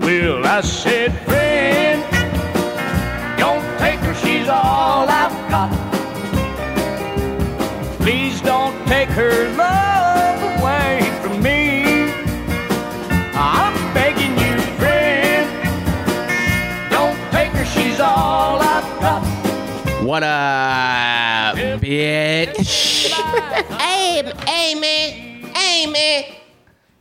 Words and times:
Well, 0.00 0.46
I 0.46 0.60
said, 0.62 0.97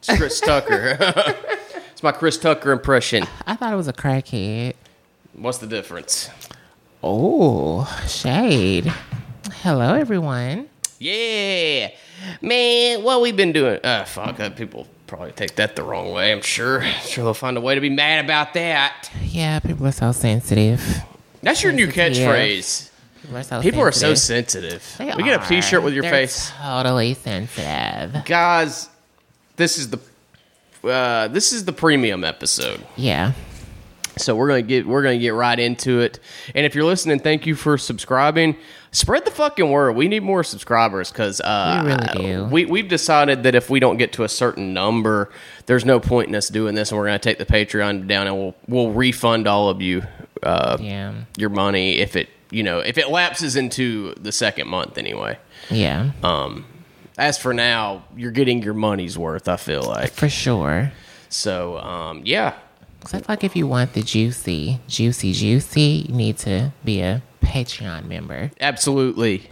It's 0.10 0.18
Chris 0.18 0.40
Tucker. 0.40 0.98
it's 1.92 2.02
my 2.04 2.12
Chris 2.12 2.38
Tucker 2.38 2.72
impression. 2.72 3.26
I 3.46 3.56
thought 3.56 3.74
it 3.74 3.76
was 3.76 3.88
a 3.88 3.94
crackhead. 3.94 4.76
What's 5.34 5.58
the 5.58 5.68
difference? 5.68 6.30
Oh, 7.04 7.86
shade. 8.08 8.92
Hello, 9.62 9.94
everyone. 9.96 10.70
Yeah, 11.00 11.92
man. 12.42 13.04
What 13.04 13.22
we've 13.22 13.36
been 13.36 13.52
doing? 13.52 13.80
Uh, 13.84 14.06
fuck. 14.06 14.40
Uh, 14.40 14.50
people 14.50 14.88
probably 15.06 15.32
take 15.34 15.56
that 15.56 15.76
the 15.76 15.84
wrong 15.84 16.12
way. 16.12 16.32
I'm 16.32 16.42
sure. 16.42 16.82
Sure, 17.02 17.24
they'll 17.24 17.34
find 17.36 17.56
a 17.58 17.62
way 17.62 17.76
to 17.76 17.82
be 17.82 17.90
mad 17.90 18.26
about 18.26 18.54
that. 18.56 19.10
Yeah, 19.24 19.60
people 19.60 19.86
are 19.88 19.92
so 19.92 20.12
sensitive. 20.12 20.82
That's 21.44 21.62
your 21.62 21.72
new 21.72 21.92
Sensitive. 21.92 22.28
catchphase. 22.30 22.90
People 23.22 23.38
are 23.38 23.44
so 23.44 23.62
People 23.62 23.82
are 23.82 23.92
so 23.92 24.14
sensitive. 24.16 24.82
sensitive. 24.82 25.16
They 25.16 25.22
we 25.22 25.30
get 25.30 25.40
a 25.40 25.44
are. 25.44 25.48
T-shirt 25.48 25.84
with 25.84 25.94
your 25.94 26.02
They're 26.04 26.12
face, 26.12 26.52
Totally 26.60 27.14
sensitive. 27.14 28.26
guys. 28.26 28.90
This 29.58 29.78
is 29.78 29.90
the 29.90 30.00
uh, 30.88 31.28
this 31.30 31.52
is 31.52 31.66
the 31.66 31.74
premium 31.74 32.24
episode. 32.24 32.82
Yeah. 32.96 33.34
So 34.18 34.36
we're 34.36 34.48
gonna 34.48 34.62
get 34.64 34.88
we're 34.88 35.04
gonna 35.04 35.18
get 35.20 35.34
right 35.34 35.60
into 35.60 36.00
it. 36.00 36.20
And 36.56 36.66
if 36.66 36.74
you're 36.74 36.86
listening, 36.86 37.20
thank 37.20 37.46
you 37.46 37.56
for 37.56 37.78
subscribing. 37.78 38.56
Spread 38.92 39.26
the 39.26 39.32
fucking 39.32 39.70
word. 39.70 39.92
We 39.96 40.08
need 40.08 40.24
more 40.24 40.44
subscribers 40.44 41.12
because 41.12 41.40
uh, 41.42 41.82
We 41.84 41.90
really 41.92 42.08
do. 42.28 42.46
We 42.46 42.66
we've 42.66 42.88
decided 42.88 43.44
that 43.44 43.54
if 43.54 43.70
we 43.70 43.80
don't 43.80 43.98
get 43.98 44.14
to 44.14 44.24
a 44.24 44.30
certain 44.30 44.74
number, 44.74 45.30
there's 45.68 45.86
no 45.86 46.00
point 46.00 46.30
in 46.30 46.36
us 46.36 46.48
doing 46.48 46.74
this, 46.74 46.92
and 46.92 46.98
we're 47.00 47.06
gonna 47.06 47.20
take 47.20 47.38
the 47.38 47.46
Patreon 47.46 48.08
down, 48.08 48.26
and 48.28 48.36
we'll 48.36 48.56
we'll 48.68 48.92
refund 48.92 49.48
all 49.48 49.70
of 49.70 49.82
you 49.82 50.04
uh, 50.42 50.78
Yeah. 50.80 51.14
your 51.38 51.50
money 51.50 51.98
if 52.00 52.16
it 52.16 52.30
you 52.50 52.64
know 52.64 52.80
if 52.80 52.98
it 52.98 53.10
lapses 53.10 53.56
into 53.56 54.14
the 54.16 54.32
second 54.32 54.68
month 54.68 54.98
anyway. 54.98 55.38
Yeah. 55.70 56.12
Um, 56.24 56.66
as 57.18 57.38
for 57.38 57.54
now, 57.54 58.04
you're 58.16 58.32
getting 58.32 58.62
your 58.62 58.74
money's 58.74 59.18
worth. 59.18 59.48
I 59.48 59.58
feel 59.58 59.84
like 59.84 60.12
For 60.12 60.30
sure. 60.30 60.92
so. 61.30 61.78
Um, 61.80 62.22
yeah, 62.26 62.54
Cause 63.02 63.14
I 63.14 63.18
feel 63.20 63.26
like 63.30 63.44
if 63.44 63.56
you 63.56 63.68
want 63.68 63.94
the 63.94 64.02
juicy, 64.02 64.80
juicy, 64.88 65.32
juicy, 65.34 66.06
you 66.10 66.14
need 66.16 66.38
to 66.40 66.74
be 66.84 67.02
a 67.02 67.22
Patreon 67.42 68.06
member. 68.06 68.52
Absolutely. 68.60 69.50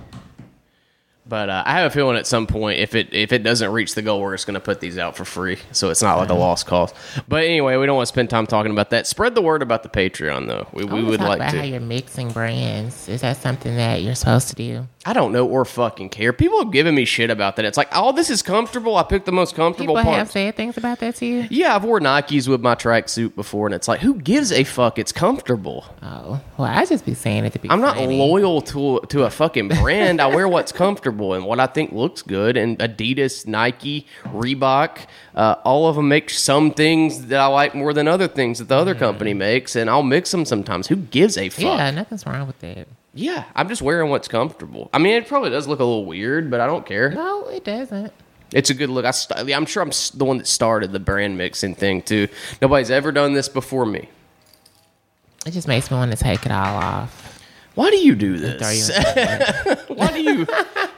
But 1.28 1.50
uh, 1.50 1.64
I 1.66 1.80
have 1.80 1.92
a 1.92 1.94
feeling 1.94 2.18
at 2.18 2.28
some 2.28 2.46
point, 2.46 2.80
if 2.80 2.94
it 2.94 3.12
if 3.12 3.32
it 3.32 3.42
doesn't 3.42 3.72
reach 3.72 3.96
the 3.96 4.04
goal, 4.04 4.22
we're 4.22 4.36
just 4.36 4.46
going 4.46 4.54
to 4.54 4.60
put 4.60 4.80
these 4.80 5.00
out 5.00 5.16
for 5.18 5.26
free, 5.26 5.58
so 5.72 5.90
it's 5.90 6.04
not 6.04 6.20
like 6.20 6.30
a 6.30 6.36
lost 6.36 6.68
cause. 6.68 6.94
But 7.28 7.46
anyway, 7.46 7.78
we 7.78 7.88
don't 7.88 7.96
want 7.96 8.06
to 8.08 8.14
spend 8.14 8.30
time 8.30 8.46
talking 8.46 8.72
about 8.72 8.92
that. 8.92 9.08
Spread 9.08 9.34
the 9.34 9.42
word 9.42 9.64
about 9.64 9.82
the 9.82 9.90
Patreon, 9.90 10.48
though. 10.48 10.68
We, 10.72 10.86
we 10.86 11.02
would 11.04 11.20
talk 11.20 11.30
like 11.30 11.38
about 11.40 11.56
how 11.56 11.62
to. 11.62 11.68
you're 11.68 11.80
mixing 11.80 12.30
brands. 12.32 13.10
Is 13.10 13.22
that 13.22 13.38
something 13.38 13.76
that 13.76 14.04
you're 14.04 14.14
supposed 14.14 14.50
to 14.50 14.56
do? 14.56 14.88
I 15.08 15.14
don't 15.14 15.32
know 15.32 15.48
or 15.48 15.66
fucking 15.66 16.10
care. 16.10 16.32
People 16.32 16.60
have 16.64 16.72
given 16.72 16.94
me 16.94 17.06
shit 17.06 17.30
about 17.32 17.56
that. 17.56 17.66
It's 17.66 17.78
like, 17.78 17.90
oh, 17.92 18.12
this 18.12 18.30
is 18.30 18.42
comfortable. 18.44 18.96
I 18.98 19.04
picked 19.04 19.26
the 19.26 19.32
most 19.32 19.56
comfortable. 19.56 19.96
People 19.96 20.12
have 20.12 20.30
said 20.32 20.56
things 20.56 20.78
about 20.78 21.00
that 21.00 21.16
to 21.16 21.26
you. 21.26 21.48
Yeah, 21.50 21.76
I've 21.76 21.84
worn 21.84 22.04
Nikes 22.04 22.48
with 22.48 22.62
my 22.62 22.76
tracksuit 22.76 23.34
before, 23.36 23.66
and 23.68 23.74
it's 23.74 23.88
like, 23.88 24.02
who 24.02 24.16
gives 24.16 24.52
a 24.52 24.64
fuck? 24.64 25.00
It's 25.00 25.12
comfortable. 25.12 25.86
Oh, 26.04 26.40
well, 26.58 26.68
I 26.72 26.86
just 26.86 27.04
be 27.06 27.16
saying 27.16 27.46
it 27.46 27.54
to 27.54 27.60
be. 27.60 27.70
I'm 27.70 27.82
not 27.82 27.98
loyal 27.98 28.62
to 28.62 29.02
to 29.10 29.24
a 29.24 29.32
fucking 29.32 29.70
brand. 29.70 30.22
I 30.22 30.28
wear 30.28 30.48
what's 30.48 30.72
comfortable 30.84 31.15
and 31.34 31.46
what 31.46 31.60
I 31.60 31.66
think 31.68 31.92
looks 31.92 32.22
good. 32.22 32.58
And 32.58 32.78
Adidas, 32.80 33.48
Nike, 33.48 34.06
Reebok, 34.26 35.06
uh, 35.36 35.56
all 35.64 35.88
of 35.88 35.96
them 35.96 36.08
make 36.08 36.30
some 36.30 36.72
things 36.72 37.26
that 37.28 37.40
I 37.40 37.48
like 37.48 37.74
more 37.76 37.94
than 37.94 38.08
other 38.08 38.28
things 38.28 38.60
that 38.60 38.68
the 38.68 38.76
other 38.76 38.96
company 38.96 39.34
makes, 39.34 39.76
and 39.76 39.90
I'll 39.90 40.04
mix 40.04 40.32
them 40.32 40.46
sometimes. 40.46 40.88
Who 40.88 40.96
gives 40.98 41.38
a 41.38 41.50
fuck? 41.50 41.64
Yeah, 41.64 41.92
nothing's 41.92 42.26
wrong 42.26 42.46
with 42.48 42.60
that. 42.60 42.88
Yeah, 43.14 43.46
I'm 43.56 43.70
just 43.70 43.82
wearing 43.82 44.10
what's 44.10 44.28
comfortable. 44.28 44.90
I 44.94 44.98
mean, 44.98 45.14
it 45.14 45.28
probably 45.28 45.50
does 45.50 45.68
look 45.68 45.80
a 45.80 45.84
little 45.86 46.06
weird, 46.06 46.52
but 46.52 46.60
I 46.60 46.68
don't 46.68 46.86
care. 46.86 47.12
No, 47.12 47.48
it 47.48 47.64
doesn't. 47.64 48.12
It's 48.54 48.70
a 48.70 48.74
good 48.74 48.90
look. 48.90 49.06
I 49.06 49.12
st- 49.12 49.54
I'm 49.56 49.66
sure 49.66 49.82
I'm 49.82 49.90
s- 49.90 50.12
the 50.12 50.24
one 50.26 50.38
that 50.38 50.48
started 50.48 50.92
the 50.92 51.00
brand 51.00 51.38
mixing 51.38 51.76
thing 51.76 52.02
too. 52.02 52.28
Nobody's 52.62 52.92
ever 52.92 53.12
done 53.12 53.34
this 53.34 53.50
before 53.50 53.86
me. 53.86 54.10
It 55.46 55.52
just 55.52 55.68
makes 55.68 55.90
me 55.92 55.98
want 55.98 56.12
to 56.12 56.18
take 56.18 56.46
it 56.46 56.52
all 56.52 56.76
off. 56.76 57.25
Why 57.76 57.90
do 57.92 57.98
you 57.98 58.16
do 58.16 58.38
Throw 58.38 58.48
this? 58.58 58.90
in 58.90 59.04
the- 59.06 59.84
Why 59.94 60.12
do 60.12 60.22
you? 60.22 60.48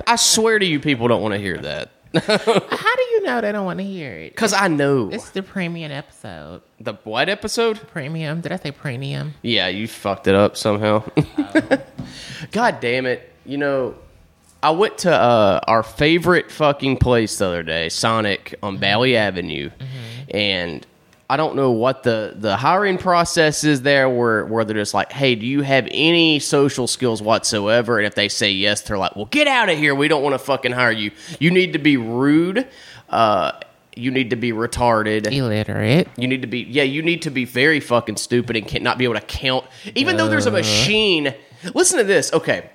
I 0.08 0.16
swear 0.16 0.58
to 0.60 0.66
you, 0.66 0.80
people 0.80 1.08
don't 1.08 1.22
want 1.22 1.34
to 1.34 1.40
hear 1.40 1.58
that. 1.58 1.90
How 2.14 2.96
do 2.96 3.04
you 3.12 3.24
know 3.24 3.42
they 3.42 3.52
don't 3.52 3.66
want 3.66 3.80
to 3.80 3.86
hear 3.86 4.14
it? 4.14 4.36
Cause 4.36 4.54
I 4.54 4.70
know 4.70 5.10
It's 5.12 5.30
the 5.32 5.44
premium 5.44 5.92
episode. 5.92 6.62
the 6.80 6.94
what 7.04 7.28
episode? 7.30 7.78
Premium. 7.90 8.42
Did 8.42 8.52
I 8.54 8.56
say 8.56 8.72
premium? 8.72 9.34
Yeah, 9.42 9.68
you 9.68 9.88
fucked 9.88 10.28
it 10.28 10.34
up 10.36 10.56
somehow. 10.56 11.04
God 12.52 12.80
damn 12.80 13.06
it! 13.06 13.32
You 13.46 13.58
know, 13.58 13.96
I 14.64 14.72
went 14.72 15.00
to 15.00 15.12
uh, 15.14 15.60
our 15.68 15.84
favorite 15.84 16.50
fucking 16.52 16.98
place 16.98 17.38
the 17.38 17.48
other 17.48 17.64
day, 17.64 17.90
Sonic 17.90 18.56
on 18.64 18.78
Valley 18.78 19.16
Avenue, 19.18 19.70
and 20.30 20.86
I 21.30 21.36
don't 21.36 21.56
know 21.58 21.72
what 21.72 22.04
the 22.04 22.34
the 22.38 22.56
hiring 22.56 22.98
process 22.98 23.66
is 23.66 23.82
there, 23.82 24.10
where 24.10 24.46
where 24.46 24.64
they're 24.64 24.78
just 24.78 24.94
like, 24.94 25.12
"Hey, 25.12 25.36
do 25.36 25.46
you 25.46 25.62
have 25.62 25.88
any 25.92 26.40
social 26.40 26.88
skills 26.88 27.22
whatsoever?" 27.22 27.98
And 27.98 28.08
if 28.08 28.16
they 28.16 28.30
say 28.30 28.52
yes, 28.52 28.82
they're 28.82 28.98
like, 28.98 29.16
"Well, 29.16 29.26
get 29.26 29.48
out 29.48 29.70
of 29.70 29.78
here. 29.78 29.94
We 29.94 30.08
don't 30.08 30.24
want 30.24 30.36
to 30.36 30.40
fucking 30.40 30.72
hire 30.72 30.92
you. 30.92 31.12
You 31.40 31.52
need 31.52 31.74
to 31.74 31.80
be 31.80 31.98
rude. 31.98 32.66
Uh, 33.10 33.52
you 33.94 34.10
need 34.10 34.30
to 34.30 34.38
be 34.38 34.54
retarded." 34.54 35.30
Illiterate. 35.30 36.08
You 36.16 36.30
need 36.30 36.44
to 36.44 36.48
be 36.48 36.60
yeah, 36.60 36.84
you 36.84 37.02
need 37.02 37.24
to 37.24 37.30
be 37.30 37.44
very 37.44 37.82
fucking 37.82 38.16
stupid 38.16 38.56
and 38.56 38.66
can't 38.66 38.84
not 38.84 38.98
be 38.98 39.04
able 39.04 39.16
to 39.16 39.22
count. 39.22 39.66
Even 39.96 40.16
though 40.16 40.30
there's 40.30 40.46
a 40.46 40.52
machine. 40.52 41.34
Listen 41.74 41.98
to 41.98 42.06
this. 42.06 42.32
Okay. 42.32 42.70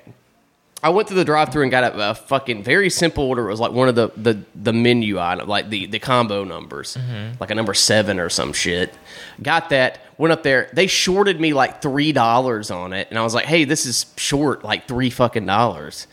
I 0.83 0.89
went 0.89 1.09
to 1.09 1.15
the 1.15 1.25
drive 1.25 1.53
through 1.53 1.63
and 1.63 1.71
got 1.71 1.85
a, 1.85 2.11
a 2.11 2.15
fucking 2.15 2.65
very 2.65 2.91
simple 2.91 3.25
order. 3.25 3.47
It 3.47 3.51
was 3.51 3.61
like 3.61 3.73
one 3.73 3.89
of 3.89 3.95
the 3.95 4.11
the, 4.17 4.43
the 4.55 4.73
menu 4.73 5.21
item, 5.21 5.49
like 5.49 5.69
the, 5.71 5.87
the 5.87 5.99
combo 5.99 6.43
numbers, 6.45 6.99
like 7.39 7.51
a 7.51 7.55
number 7.55 7.75
seven 7.75 8.19
or 8.19 8.29
some 8.29 8.53
shit. 8.53 8.93
Got 9.41 9.69
that. 9.71 10.01
Went 10.19 10.33
up 10.33 10.43
there. 10.43 10.69
They 10.73 10.87
shorted 10.89 11.41
me 11.41 11.53
like 11.53 11.83
three 11.83 12.13
dollars 12.13 12.71
on 12.71 12.93
it, 12.93 13.09
and 13.11 13.19
I 13.19 13.23
was 13.23 13.35
like, 13.35 13.47
"Hey, 13.47 13.65
this 13.65 13.87
is 13.87 14.07
short 14.17 14.65
like 14.65 14.89
three 14.89 15.11
fucking 15.11 15.47
dollars." 15.47 16.07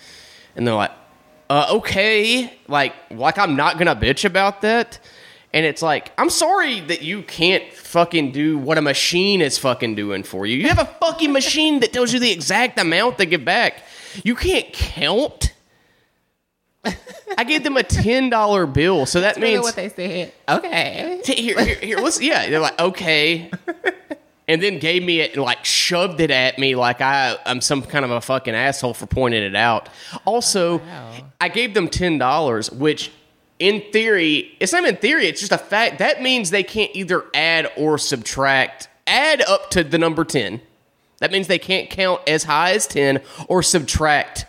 And 0.56 0.68
they're 0.68 0.75
like, 0.75 0.91
uh, 1.50 1.68
okay, 1.72 2.53
like, 2.68 2.94
like 3.12 3.38
I'm 3.38 3.56
not 3.56 3.78
gonna 3.78 3.96
bitch 3.96 4.24
about 4.25 4.62
that. 4.62 5.00
And 5.52 5.66
it's 5.66 5.81
like, 5.81 6.12
I'm 6.18 6.29
sorry 6.29 6.79
that 6.81 7.02
you 7.02 7.24
can't 7.24 7.74
fucking 7.74 8.31
do 8.31 8.59
what 8.59 8.78
a 8.78 8.81
machine 8.81 9.41
is 9.41 9.58
fucking 9.58 9.96
doing 9.96 10.22
for 10.22 10.46
you. 10.46 10.58
You 10.58 10.68
have 10.68 10.78
a 10.78 10.85
fucking 10.85 11.31
machine 11.31 11.79
that 11.79 11.91
tells 11.91 12.13
you 12.13 12.19
the 12.19 12.31
exact 12.31 12.78
amount 12.79 13.18
they 13.18 13.25
give 13.25 13.44
back. 13.44 13.81
You 14.24 14.36
can't 14.36 14.72
count. 14.74 15.53
I 17.38 17.44
gave 17.44 17.64
them 17.64 17.78
a 17.78 17.84
ten 17.84 18.30
dollar 18.30 18.66
bill, 18.66 19.06
so 19.06 19.22
that 19.22 19.36
Really 19.38 19.53
means 19.53 19.64
what 19.64 19.75
they 19.75 19.90
said. 19.90 20.31
Okay. 20.47 21.20
T- 21.24 21.36
here, 21.42 21.64
here, 21.64 21.75
here, 21.75 21.97
listen. 21.97 22.24
Yeah, 22.24 22.50
they're 22.50 22.59
like, 22.59 22.80
okay, 22.80 23.52
and 24.47 24.62
then 24.64 24.80
gave 24.80 25.03
me 25.03 25.20
it, 25.20 25.34
and 25.34 25.44
like 25.44 25.64
shoved 25.66 26.20
it 26.22 26.31
at 26.31 26.58
me 26.58 26.75
like 26.75 27.02
I, 27.02 27.38
I'm 27.46 27.62
some 27.62 27.81
kind 27.81 28.06
of 28.06 28.12
a 28.12 28.22
fucking 28.22 28.56
asshole 28.56 28.94
for 28.94 29.06
pointing 29.06 29.44
it 29.44 29.56
out. 29.56 29.90
Also, 30.26 30.76
oh, 30.76 30.78
Wow. 30.78 31.16
I 31.41 31.50
gave 31.50 31.74
them 31.74 31.88
ten 31.90 32.18
dollars, 32.18 32.72
which, 32.72 33.11
in 33.59 33.84
theory, 33.91 34.56
it's 34.59 34.72
not 34.73 34.85
in 34.85 34.96
theory. 34.97 35.28
It's 35.28 35.40
just 35.41 35.52
a 35.52 35.58
fact. 35.58 36.00
That 36.00 36.22
means 36.22 36.50
they 36.50 36.64
can't 36.64 36.91
either 36.96 37.26
add 37.34 37.72
or 37.78 37.97
subtract. 37.97 38.88
Add 39.06 39.41
up 39.41 39.70
to 39.72 39.84
the 39.84 39.97
number 39.97 40.23
ten. 40.23 40.61
That 41.20 41.32
means 41.32 41.48
they 41.48 41.60
can't 41.60 41.90
count 41.90 42.22
as 42.28 42.44
high 42.44 42.72
as 42.72 42.88
ten 42.88 43.22
or 43.48 43.62
subtract 43.62 44.46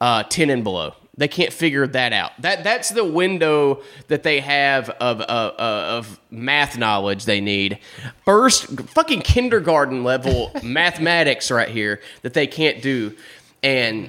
uh, 0.00 0.22
ten 0.24 0.50
and 0.50 0.64
below. 0.64 0.94
They 1.16 1.28
can't 1.28 1.52
figure 1.52 1.86
that 1.86 2.12
out. 2.14 2.32
That 2.40 2.64
that's 2.64 2.88
the 2.88 3.04
window 3.04 3.82
that 4.08 4.22
they 4.22 4.40
have 4.40 4.88
of 4.88 5.20
uh, 5.20 5.24
uh, 5.24 5.86
of 5.98 6.18
math 6.30 6.78
knowledge 6.78 7.26
they 7.26 7.40
need. 7.40 7.78
First, 8.24 8.66
fucking 8.90 9.20
kindergarten 9.20 10.04
level 10.04 10.52
mathematics 10.62 11.50
right 11.50 11.68
here 11.68 12.00
that 12.22 12.32
they 12.32 12.46
can't 12.46 12.80
do, 12.80 13.14
and 13.62 14.08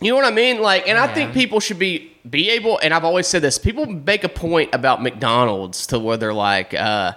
you 0.00 0.10
know 0.10 0.16
what 0.16 0.26
I 0.26 0.30
mean. 0.30 0.60
Like, 0.60 0.86
and 0.86 0.98
I 0.98 1.12
think 1.12 1.32
people 1.32 1.58
should 1.58 1.78
be 1.78 2.12
be 2.28 2.50
able. 2.50 2.78
And 2.80 2.92
I've 2.92 3.04
always 3.04 3.26
said 3.26 3.40
this: 3.40 3.56
people 3.56 3.86
make 3.86 4.22
a 4.22 4.28
point 4.28 4.74
about 4.74 5.02
McDonald's 5.02 5.86
to 5.86 5.98
where 5.98 6.16
they're 6.16 6.34
like. 6.34 6.74
Uh, 6.74 7.12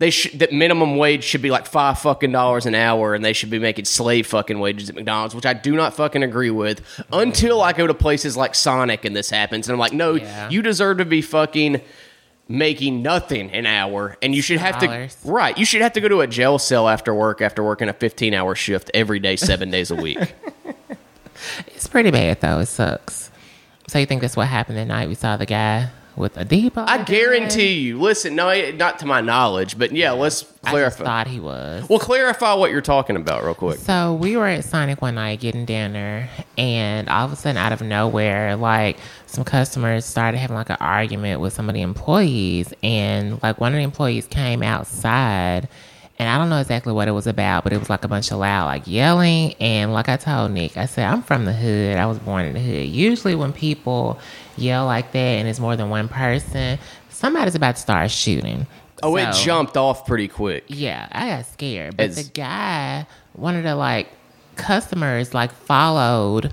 they 0.00 0.10
should 0.10 0.40
that 0.40 0.52
minimum 0.52 0.96
wage 0.96 1.22
should 1.22 1.42
be 1.42 1.50
like 1.52 1.66
five 1.66 1.98
fucking 2.00 2.32
dollars 2.32 2.66
an 2.66 2.74
hour, 2.74 3.14
and 3.14 3.24
they 3.24 3.32
should 3.32 3.50
be 3.50 3.58
making 3.60 3.84
slave 3.84 4.26
fucking 4.26 4.58
wages 4.58 4.88
at 4.88 4.96
McDonald's, 4.96 5.34
which 5.34 5.46
I 5.46 5.52
do 5.52 5.76
not 5.76 5.94
fucking 5.94 6.22
agree 6.24 6.50
with. 6.50 6.80
Until 7.12 7.62
I 7.62 7.72
go 7.72 7.86
to 7.86 7.94
places 7.94 8.36
like 8.36 8.54
Sonic 8.56 9.04
and 9.04 9.14
this 9.14 9.30
happens, 9.30 9.68
and 9.68 9.72
I'm 9.74 9.78
like, 9.78 9.92
no, 9.92 10.14
Yeah. 10.14 10.48
you 10.50 10.62
deserve 10.62 10.98
to 10.98 11.04
be 11.04 11.22
fucking 11.22 11.80
making 12.48 13.00
nothing 13.02 13.50
an 13.52 13.64
hour, 13.64 14.16
and 14.22 14.34
you 14.34 14.42
should 14.42 14.58
have 14.58 14.80
Dollars. 14.80 15.14
to 15.16 15.30
right. 15.30 15.56
You 15.56 15.64
should 15.64 15.82
have 15.82 15.92
to 15.92 16.00
go 16.00 16.08
to 16.08 16.20
a 16.22 16.26
jail 16.26 16.58
cell 16.58 16.88
after 16.88 17.14
work 17.14 17.40
after 17.40 17.62
working 17.62 17.88
a 17.88 17.92
15 17.92 18.34
hour 18.34 18.56
shift 18.56 18.90
every 18.92 19.20
day, 19.20 19.36
seven 19.36 19.70
days 19.70 19.92
a 19.92 19.94
week. 19.96 20.18
It's 21.68 21.86
pretty 21.88 22.10
bad 22.10 22.40
though. 22.40 22.58
It 22.58 22.66
sucks. 22.66 23.30
So 23.88 23.98
you 23.98 24.04
think 24.06 24.20
that's 24.20 24.36
what 24.36 24.46
happened 24.48 24.76
that 24.76 24.86
night? 24.86 25.08
We 25.08 25.14
saw 25.14 25.36
the 25.38 25.46
guy 25.46 25.88
with 26.16 26.36
a 26.36 26.44
depot. 26.44 26.84
I 26.86 27.02
guarantee 27.02 27.74
you. 27.80 28.00
Listen, 28.00 28.34
no, 28.34 28.70
not 28.72 28.98
to 29.00 29.06
my 29.06 29.20
knowledge, 29.20 29.78
but 29.78 29.92
yeah, 29.92 30.10
let's 30.12 30.44
I 30.64 30.70
clarify. 30.70 31.04
thought 31.04 31.26
he 31.26 31.40
was. 31.40 31.88
Well, 31.88 31.98
clarify 31.98 32.54
what 32.54 32.70
you're 32.70 32.80
talking 32.80 33.16
about, 33.16 33.42
real 33.44 33.54
quick. 33.54 33.78
So 33.78 34.14
we 34.14 34.36
were 34.36 34.46
at 34.46 34.64
Sonic 34.64 35.00
one 35.00 35.14
night 35.14 35.40
getting 35.40 35.64
dinner, 35.64 36.28
and 36.58 37.08
all 37.08 37.24
of 37.24 37.32
a 37.32 37.36
sudden, 37.36 37.56
out 37.56 37.72
of 37.72 37.80
nowhere, 37.82 38.56
like 38.56 38.98
some 39.26 39.44
customers 39.44 40.04
started 40.04 40.38
having 40.38 40.56
like 40.56 40.70
an 40.70 40.76
argument 40.80 41.40
with 41.40 41.52
some 41.52 41.68
of 41.68 41.74
the 41.74 41.82
employees, 41.82 42.72
and 42.82 43.42
like 43.42 43.60
one 43.60 43.72
of 43.72 43.76
the 43.78 43.84
employees 43.84 44.26
came 44.26 44.62
outside, 44.62 45.68
and 46.18 46.28
I 46.28 46.36
don't 46.36 46.50
know 46.50 46.60
exactly 46.60 46.92
what 46.92 47.08
it 47.08 47.12
was 47.12 47.26
about, 47.26 47.64
but 47.64 47.72
it 47.72 47.78
was 47.78 47.88
like 47.88 48.04
a 48.04 48.08
bunch 48.08 48.30
of 48.30 48.38
loud 48.38 48.66
like 48.66 48.82
yelling, 48.86 49.54
and 49.60 49.92
like 49.94 50.08
I 50.08 50.16
told 50.16 50.50
Nick, 50.50 50.76
I 50.76 50.84
said 50.86 51.06
I'm 51.06 51.22
from 51.22 51.46
the 51.46 51.52
hood. 51.54 51.96
I 51.96 52.04
was 52.06 52.18
born 52.18 52.44
in 52.44 52.52
the 52.52 52.60
hood. 52.60 52.86
Usually, 52.88 53.34
when 53.34 53.52
people 53.54 54.18
yell 54.60 54.84
like 54.86 55.12
that 55.12 55.18
and 55.18 55.48
it's 55.48 55.60
more 55.60 55.76
than 55.76 55.90
one 55.90 56.08
person, 56.08 56.78
somebody's 57.08 57.54
about 57.54 57.76
to 57.76 57.80
start 57.82 58.10
shooting. 58.10 58.66
Oh, 59.02 59.16
it 59.16 59.32
jumped 59.34 59.76
off 59.78 60.06
pretty 60.06 60.28
quick. 60.28 60.64
yeah, 60.68 61.08
I 61.10 61.28
got 61.30 61.46
scared. 61.46 61.96
But 61.96 62.10
It's- 62.10 62.26
the 62.26 62.30
guy, 62.32 63.06
one 63.32 63.56
of 63.56 63.62
the 63.64 63.74
like 63.74 64.08
customers, 64.56 65.32
like 65.34 65.52
followed 65.52 66.52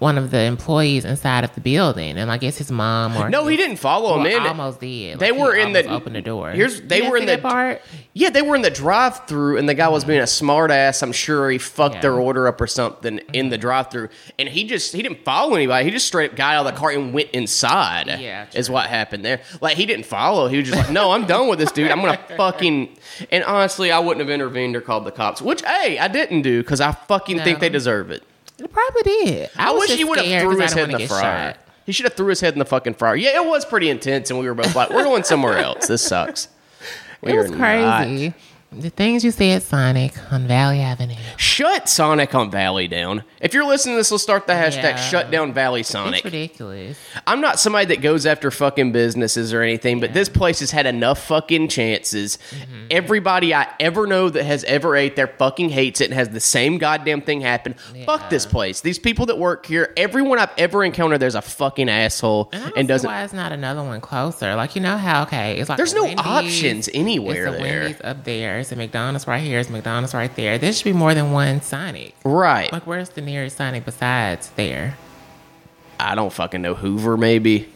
one 0.00 0.18
of 0.18 0.30
the 0.30 0.40
employees 0.40 1.04
inside 1.04 1.44
of 1.44 1.54
the 1.54 1.60
building, 1.60 2.18
and 2.18 2.30
I 2.30 2.36
guess 2.36 2.58
his 2.58 2.70
mom 2.70 3.16
or 3.16 3.30
No, 3.30 3.46
he 3.46 3.56
didn't 3.56 3.76
follow 3.76 4.18
him 4.18 4.26
in. 4.26 4.42
Almost 4.42 4.80
did. 4.80 5.18
They 5.18 5.30
Like, 5.30 5.40
were 5.40 5.54
in 5.54 5.72
the- 5.72 5.88
opened 5.88 6.16
the 6.16 6.20
door. 6.20 6.50
Here's- 6.50 6.80
they 6.84 7.02
were 7.02 7.16
in 7.16 7.26
the- 7.26 7.38
part. 7.38 7.80
Yeah, 8.12 8.30
they 8.30 8.42
were 8.42 8.56
in 8.56 8.62
the 8.62 8.70
drive-through, 8.70 9.56
and 9.56 9.68
the 9.68 9.74
guy 9.74 9.88
was 9.88 10.04
being 10.04 10.20
a 10.20 10.24
smartass. 10.24 11.02
I'm 11.02 11.12
sure 11.12 11.48
he 11.50 11.58
fucked 11.58 11.96
Yeah. 11.96 12.00
their 12.02 12.14
order 12.14 12.48
up 12.48 12.60
or 12.60 12.66
something 12.66 13.20
in 13.32 13.48
the 13.48 13.56
mm-hmm. 13.56 13.60
drive-through, 13.62 14.08
and 14.38 14.48
he 14.48 14.64
just 14.64 14.92
he 14.94 15.02
didn't 15.02 15.24
follow 15.24 15.54
anybody. 15.54 15.84
He 15.84 15.90
just 15.90 16.06
straight 16.06 16.32
up 16.32 16.36
got 16.36 16.54
out 16.56 16.66
of 16.66 16.74
the 16.74 16.78
car 16.78 16.90
and 16.90 17.12
went 17.14 17.30
inside. 17.32 18.06
Yeah, 18.20 18.46
is 18.52 18.68
what 18.68 18.86
happened 18.86 19.24
there. 19.24 19.40
Like 19.60 19.76
he 19.76 19.86
didn't 19.86 20.06
follow. 20.06 20.48
He 20.48 20.58
was 20.58 20.68
just 20.68 20.78
like, 20.78 20.90
"No, 20.90 21.12
I'm 21.12 21.24
done 21.26 21.48
with 21.48 21.58
this 21.60 21.72
dude. 21.72 21.90
I'm 21.90 22.00
gonna 22.00 22.18
fucking." 22.36 22.88
And 23.30 23.44
honestly, 23.44 23.90
I 23.92 24.00
wouldn't 24.00 24.20
have 24.20 24.30
intervened 24.30 24.76
or 24.76 24.80
called 24.80 25.04
the 25.04 25.12
cops, 25.12 25.40
which 25.40 25.62
hey, 25.62 25.98
I 25.98 26.08
didn't 26.08 26.42
do 26.42 26.62
because 26.62 26.80
I 26.80 26.92
fucking 26.92 27.40
think 27.40 27.60
they 27.60 27.68
deserve 27.68 28.10
it. 28.10 28.22
It 28.64 28.72
probably 28.72 29.02
did. 29.02 29.50
I, 29.56 29.70
I, 29.70 29.72
wish 29.72 29.90
he 29.94 30.04
would 30.04 30.18
have 30.18 30.42
threw 30.42 30.58
his 30.58 30.72
head 30.72 30.90
in 30.90 30.96
the 30.98 31.06
fryer. 31.06 31.52
shot. 31.52 31.58
He 31.84 31.92
should 31.92 32.04
have 32.04 32.14
threw 32.14 32.28
his 32.28 32.40
head 32.40 32.54
in 32.54 32.58
the 32.58 32.64
fucking 32.64 32.94
fryer. 32.94 33.14
Yeah, 33.14 33.36
it 33.36 33.46
was 33.46 33.64
pretty 33.66 33.90
intense, 33.90 34.30
and 34.30 34.40
we 34.40 34.46
were 34.46 34.54
both 34.54 34.74
like, 34.74 34.88
"We're 34.90 35.04
going 35.04 35.22
somewhere 35.22 35.58
else. 35.58 35.86
This 35.86 36.02
sucks." 36.02 36.48
We 37.20 37.32
It 37.32 37.36
was 37.36 37.50
crazy. 37.50 38.28
not. 38.28 38.34
The 38.76 38.90
things 38.90 39.24
you 39.24 39.30
say 39.30 39.52
at 39.52 39.62
Sonic 39.62 40.12
on 40.32 40.46
Valley 40.48 40.80
Avenue. 40.80 41.14
Shut 41.36 41.88
Sonic 41.88 42.34
on 42.34 42.50
Valley 42.50 42.88
down. 42.88 43.22
If 43.40 43.54
you're 43.54 43.64
listening 43.64 43.94
to 43.94 43.98
this, 44.00 44.10
let's 44.10 44.22
start 44.22 44.46
the 44.48 44.52
hashtag 44.54 44.82
Yeah. 44.82 44.96
shut 44.96 45.30
down 45.30 45.52
Valley 45.52 45.82
Sonic. 45.84 46.16
It's 46.16 46.24
ridiculous. 46.24 46.98
I'm 47.26 47.40
not 47.40 47.60
somebody 47.60 47.86
that 47.86 48.00
goes 48.02 48.26
after 48.26 48.50
fucking 48.50 48.90
businesses 48.92 49.52
or 49.54 49.62
anything, 49.62 50.00
but 50.00 50.12
this 50.12 50.28
place 50.28 50.58
has 50.60 50.72
had 50.72 50.86
enough 50.86 51.24
fucking 51.24 51.68
chances. 51.68 52.36
Mm-hmm. 52.50 52.86
Everybody 52.90 53.54
I 53.54 53.68
ever 53.78 54.06
know 54.08 54.28
that 54.28 54.42
has 54.44 54.64
ever 54.64 54.96
ate 54.96 55.14
there 55.14 55.28
fucking 55.28 55.68
hates 55.70 56.00
it 56.00 56.06
and 56.06 56.14
has 56.14 56.30
the 56.30 56.40
same 56.40 56.78
goddamn 56.78 57.20
thing 57.22 57.42
happen. 57.42 57.74
Fuck 58.04 58.28
this 58.30 58.44
place. 58.44 58.80
These 58.80 58.98
people 58.98 59.26
that 59.26 59.38
work 59.38 59.66
here, 59.66 59.92
everyone 59.96 60.38
I've 60.40 60.50
ever 60.58 60.82
encountered, 60.82 61.20
there's 61.20 61.36
a 61.36 61.42
fucking 61.42 61.88
asshole 61.88 62.50
and 62.52 62.74
see 62.74 62.82
doesn't. 62.84 63.08
why 63.08 63.22
it's 63.22 63.32
not 63.32 63.52
another 63.52 63.82
one 63.84 64.00
closer. 64.00 64.54
Like 64.56 64.74
you 64.74 64.80
know 64.82 64.96
how 64.96 65.22
okay, 65.22 65.60
it's 65.60 65.68
like 65.68 65.76
There's 65.76 65.94
no 65.94 66.04
Wendy's, 66.04 66.26
options 66.26 66.88
anywhere 66.92 67.46
It's 67.46 67.56
a 67.56 67.58
there. 67.62 67.80
Wendy's 67.82 68.00
up 68.02 68.24
there. 68.24 68.63
It's 68.64 68.72
a 68.72 68.76
McDonald's 68.76 69.26
right 69.26 69.42
here. 69.42 69.58
It's 69.58 69.68
a 69.68 69.72
McDonald's 69.72 70.14
right 70.14 70.34
there. 70.36 70.56
There 70.56 70.72
should 70.72 70.86
be 70.86 70.94
more 70.94 71.12
than 71.12 71.32
one 71.32 71.60
Sonic. 71.60 72.14
Right. 72.24 72.72
Like 72.72 72.86
where's 72.86 73.10
the 73.10 73.20
nearest 73.20 73.58
Sonic 73.58 73.84
besides 73.84 74.48
there? 74.56 74.96
I 76.00 76.14
don't 76.14 76.32
fucking 76.32 76.62
know. 76.62 76.72
Hoover, 76.72 77.18
maybe. 77.18 77.68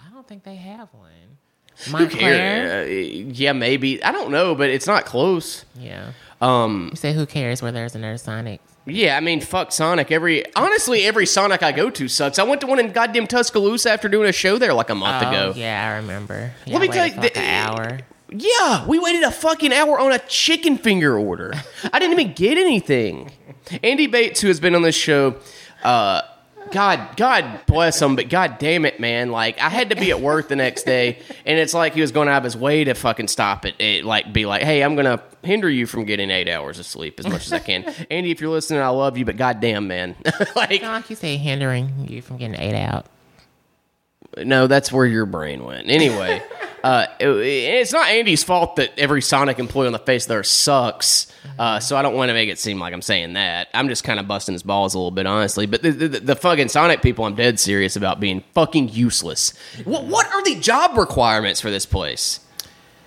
I 0.00 0.12
don't 0.12 0.26
think 0.26 0.42
they 0.42 0.56
have 0.56 0.88
one. 0.92 1.12
Who 1.84 1.92
Montclair. 1.92 2.20
cares? 2.20 2.88
Uh, 2.88 3.30
yeah, 3.32 3.52
maybe. 3.52 4.02
I 4.02 4.10
don't 4.10 4.32
know, 4.32 4.56
but 4.56 4.70
it's 4.70 4.88
not 4.88 5.04
close. 5.04 5.64
Yeah. 5.78 6.10
Um, 6.40 6.88
You 6.90 6.96
say 6.96 7.12
who 7.12 7.26
cares 7.26 7.62
where 7.62 7.70
there's 7.70 7.94
another 7.94 8.18
Sonic? 8.18 8.60
Yeah, 8.86 9.16
I 9.16 9.20
mean, 9.20 9.40
fuck 9.40 9.70
Sonic. 9.70 10.10
Every 10.10 10.52
honestly, 10.56 11.04
every 11.04 11.26
Sonic 11.26 11.62
I 11.62 11.70
go 11.70 11.90
to 11.90 12.08
sucks. 12.08 12.40
I 12.40 12.42
went 12.42 12.60
to 12.62 12.66
one 12.66 12.80
in 12.80 12.90
goddamn 12.90 13.28
Tuscaloosa 13.28 13.88
after 13.88 14.08
doing 14.08 14.28
a 14.28 14.32
show 14.32 14.58
there 14.58 14.74
like 14.74 14.90
a 14.90 14.96
month 14.96 15.24
oh, 15.24 15.28
ago. 15.28 15.52
yeah, 15.54 15.92
I 15.92 15.96
remember. 15.98 16.50
Let 16.66 16.80
me 16.80 16.88
tell 16.88 17.06
you, 17.06 17.20
the- 17.20 17.38
hour. 17.38 18.00
Yeah, 18.28 18.86
we 18.86 18.98
waited 18.98 19.22
a 19.22 19.30
fucking 19.30 19.72
hour 19.72 20.00
on 20.00 20.12
a 20.12 20.18
chicken 20.20 20.78
finger 20.78 21.16
order. 21.16 21.52
I 21.92 21.98
didn't 21.98 22.18
even 22.18 22.34
get 22.34 22.58
anything. 22.58 23.30
Andy 23.82 24.06
Bates, 24.06 24.40
who 24.40 24.48
has 24.48 24.58
been 24.58 24.74
on 24.74 24.82
this 24.82 24.96
show, 24.96 25.36
uh, 25.84 26.22
God, 26.72 27.16
God 27.16 27.60
bless 27.66 28.02
him, 28.02 28.16
but 28.16 28.28
God 28.28 28.58
damn 28.58 28.84
it, 28.84 28.98
man! 28.98 29.30
Like 29.30 29.60
I 29.60 29.68
had 29.68 29.90
to 29.90 29.96
be 29.96 30.10
at 30.10 30.20
work 30.20 30.48
the 30.48 30.56
next 30.56 30.82
day, 30.82 31.20
and 31.44 31.58
it's 31.58 31.72
like 31.74 31.94
he 31.94 32.00
was 32.00 32.10
going 32.10 32.28
out 32.28 32.38
of 32.38 32.44
his 32.44 32.56
way 32.56 32.82
to 32.84 32.94
fucking 32.94 33.28
stop 33.28 33.64
it. 33.64 33.76
It 33.78 34.04
like 34.04 34.32
be 34.32 34.46
like, 34.46 34.62
hey, 34.62 34.82
I'm 34.82 34.96
gonna 34.96 35.22
hinder 35.42 35.70
you 35.70 35.86
from 35.86 36.04
getting 36.04 36.30
eight 36.30 36.48
hours 36.48 36.80
of 36.80 36.86
sleep 36.86 37.20
as 37.20 37.28
much 37.28 37.46
as 37.46 37.52
I 37.52 37.60
can. 37.60 37.84
Andy, 38.10 38.32
if 38.32 38.40
you're 38.40 38.50
listening, 38.50 38.80
I 38.80 38.88
love 38.88 39.16
you, 39.16 39.24
but 39.24 39.36
goddamn, 39.36 39.86
man, 39.86 40.16
like 40.56 40.82
like 40.82 41.08
you 41.08 41.14
say 41.14 41.36
hindering 41.36 42.08
you 42.08 42.20
from 42.20 42.36
getting 42.38 42.60
eight 42.60 42.74
out. 42.74 43.06
No, 44.36 44.66
that's 44.66 44.92
where 44.92 45.06
your 45.06 45.26
brain 45.26 45.64
went. 45.64 45.88
Anyway, 45.88 46.42
uh, 46.84 47.06
it- 47.18 47.26
it's 47.28 47.92
not 47.92 48.08
Andy's 48.08 48.44
fault 48.44 48.76
that 48.76 48.92
every 48.98 49.22
Sonic 49.22 49.58
employee 49.58 49.86
on 49.86 49.92
the 49.92 49.98
face 49.98 50.26
there 50.26 50.42
sucks. 50.42 51.32
Uh, 51.58 51.80
so 51.80 51.96
I 51.96 52.02
don't 52.02 52.14
want 52.14 52.28
to 52.28 52.34
make 52.34 52.48
it 52.50 52.58
seem 52.58 52.78
like 52.78 52.92
I'm 52.92 53.00
saying 53.02 53.32
that. 53.34 53.68
I'm 53.72 53.88
just 53.88 54.04
kind 54.04 54.20
of 54.20 54.28
busting 54.28 54.52
his 54.52 54.62
balls 54.62 54.94
a 54.94 54.98
little 54.98 55.10
bit, 55.10 55.26
honestly. 55.26 55.66
But 55.66 55.82
the, 55.82 55.90
the, 55.90 56.08
the 56.20 56.36
fucking 56.36 56.68
Sonic 56.68 57.02
people, 57.02 57.24
I'm 57.24 57.34
dead 57.34 57.58
serious 57.58 57.96
about 57.96 58.20
being 58.20 58.42
fucking 58.52 58.90
useless. 58.90 59.54
What, 59.84 60.04
what 60.04 60.26
are 60.32 60.42
the 60.44 60.56
job 60.60 60.98
requirements 60.98 61.60
for 61.60 61.70
this 61.70 61.86
place? 61.86 62.40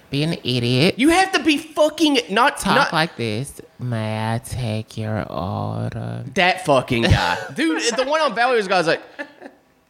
Be 0.09 0.23
an 0.23 0.33
idiot. 0.43 0.97
You 0.97 1.09
have 1.09 1.31
to 1.33 1.43
be 1.43 1.57
fucking 1.57 2.17
not 2.31 2.57
Talk 2.57 2.75
not 2.75 2.93
like 2.93 3.15
this. 3.15 3.61
May 3.77 4.33
I 4.33 4.39
take 4.39 4.97
your 4.97 5.21
order? 5.31 6.23
that 6.33 6.65
fucking 6.65 7.03
guy, 7.03 7.37
dude. 7.53 7.79
The 7.95 8.05
one 8.05 8.19
on 8.19 8.33
Valley 8.33 8.55
was 8.57 8.67
guy's 8.67 8.87
like. 8.87 9.01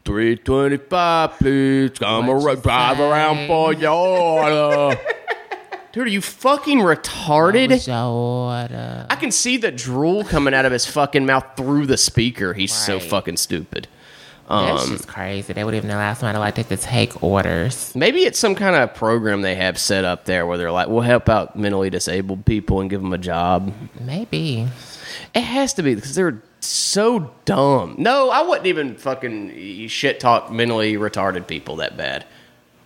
325, 0.09 1.31
please. 1.37 1.91
Come 1.99 2.25
What'd 2.25 2.43
around, 2.43 2.55
you 2.57 2.61
drive 2.63 2.99
around 2.99 3.47
for 3.47 3.73
your 3.73 3.91
order. 3.91 4.99
Dude, 5.91 6.07
are 6.07 6.09
you 6.09 6.19
fucking 6.21 6.79
retarded? 6.79 7.87
Order? 7.87 9.05
I 9.07 9.15
can 9.15 9.31
see 9.31 9.57
the 9.57 9.71
drool 9.71 10.23
coming 10.23 10.55
out 10.55 10.65
of 10.65 10.71
his 10.71 10.87
fucking 10.87 11.27
mouth 11.27 11.45
through 11.55 11.85
the 11.85 11.95
speaker. 11.97 12.53
He's 12.55 12.73
so 12.73 12.95
Right. 12.95 13.03
fucking 13.03 13.37
stupid. 13.37 13.87
That's 14.49 14.83
Um, 14.85 14.89
just 14.97 15.07
crazy. 15.07 15.53
They 15.53 15.63
would 15.63 15.75
even 15.75 15.91
allow 15.91 16.15
somebody 16.15 16.39
like 16.39 16.55
that 16.55 16.69
to 16.69 16.77
take 16.77 17.21
orders. 17.23 17.91
maybe 17.93 18.21
it's 18.21 18.39
some 18.39 18.55
kind 18.55 18.75
of 18.75 18.95
program 18.95 19.43
they 19.43 19.53
have 19.53 19.77
set 19.77 20.05
up 20.05 20.25
there 20.25 20.47
where 20.47 20.57
they're 20.57 20.71
like, 20.71 20.87
we'll 20.87 21.01
help 21.01 21.29
out 21.29 21.55
mentally 21.55 21.91
disabled 21.91 22.45
people 22.45 22.81
and 22.81 22.89
give 22.89 23.01
them 23.03 23.13
a 23.13 23.19
job. 23.19 23.71
Maybe. 23.99 24.67
It 25.35 25.41
has 25.41 25.73
to 25.75 25.83
be 25.83 25.93
because 25.93 26.15
they're 26.15 26.41
so 26.59 27.31
dumb. 27.45 27.95
No, 27.97 28.29
I 28.29 28.41
wouldn't 28.41 28.67
even 28.67 28.95
fucking 28.95 29.87
shit 29.87 30.19
talk 30.19 30.51
mentally 30.51 30.93
retarded 30.93 31.47
people 31.47 31.77
that 31.77 31.97
bad. 31.97 32.25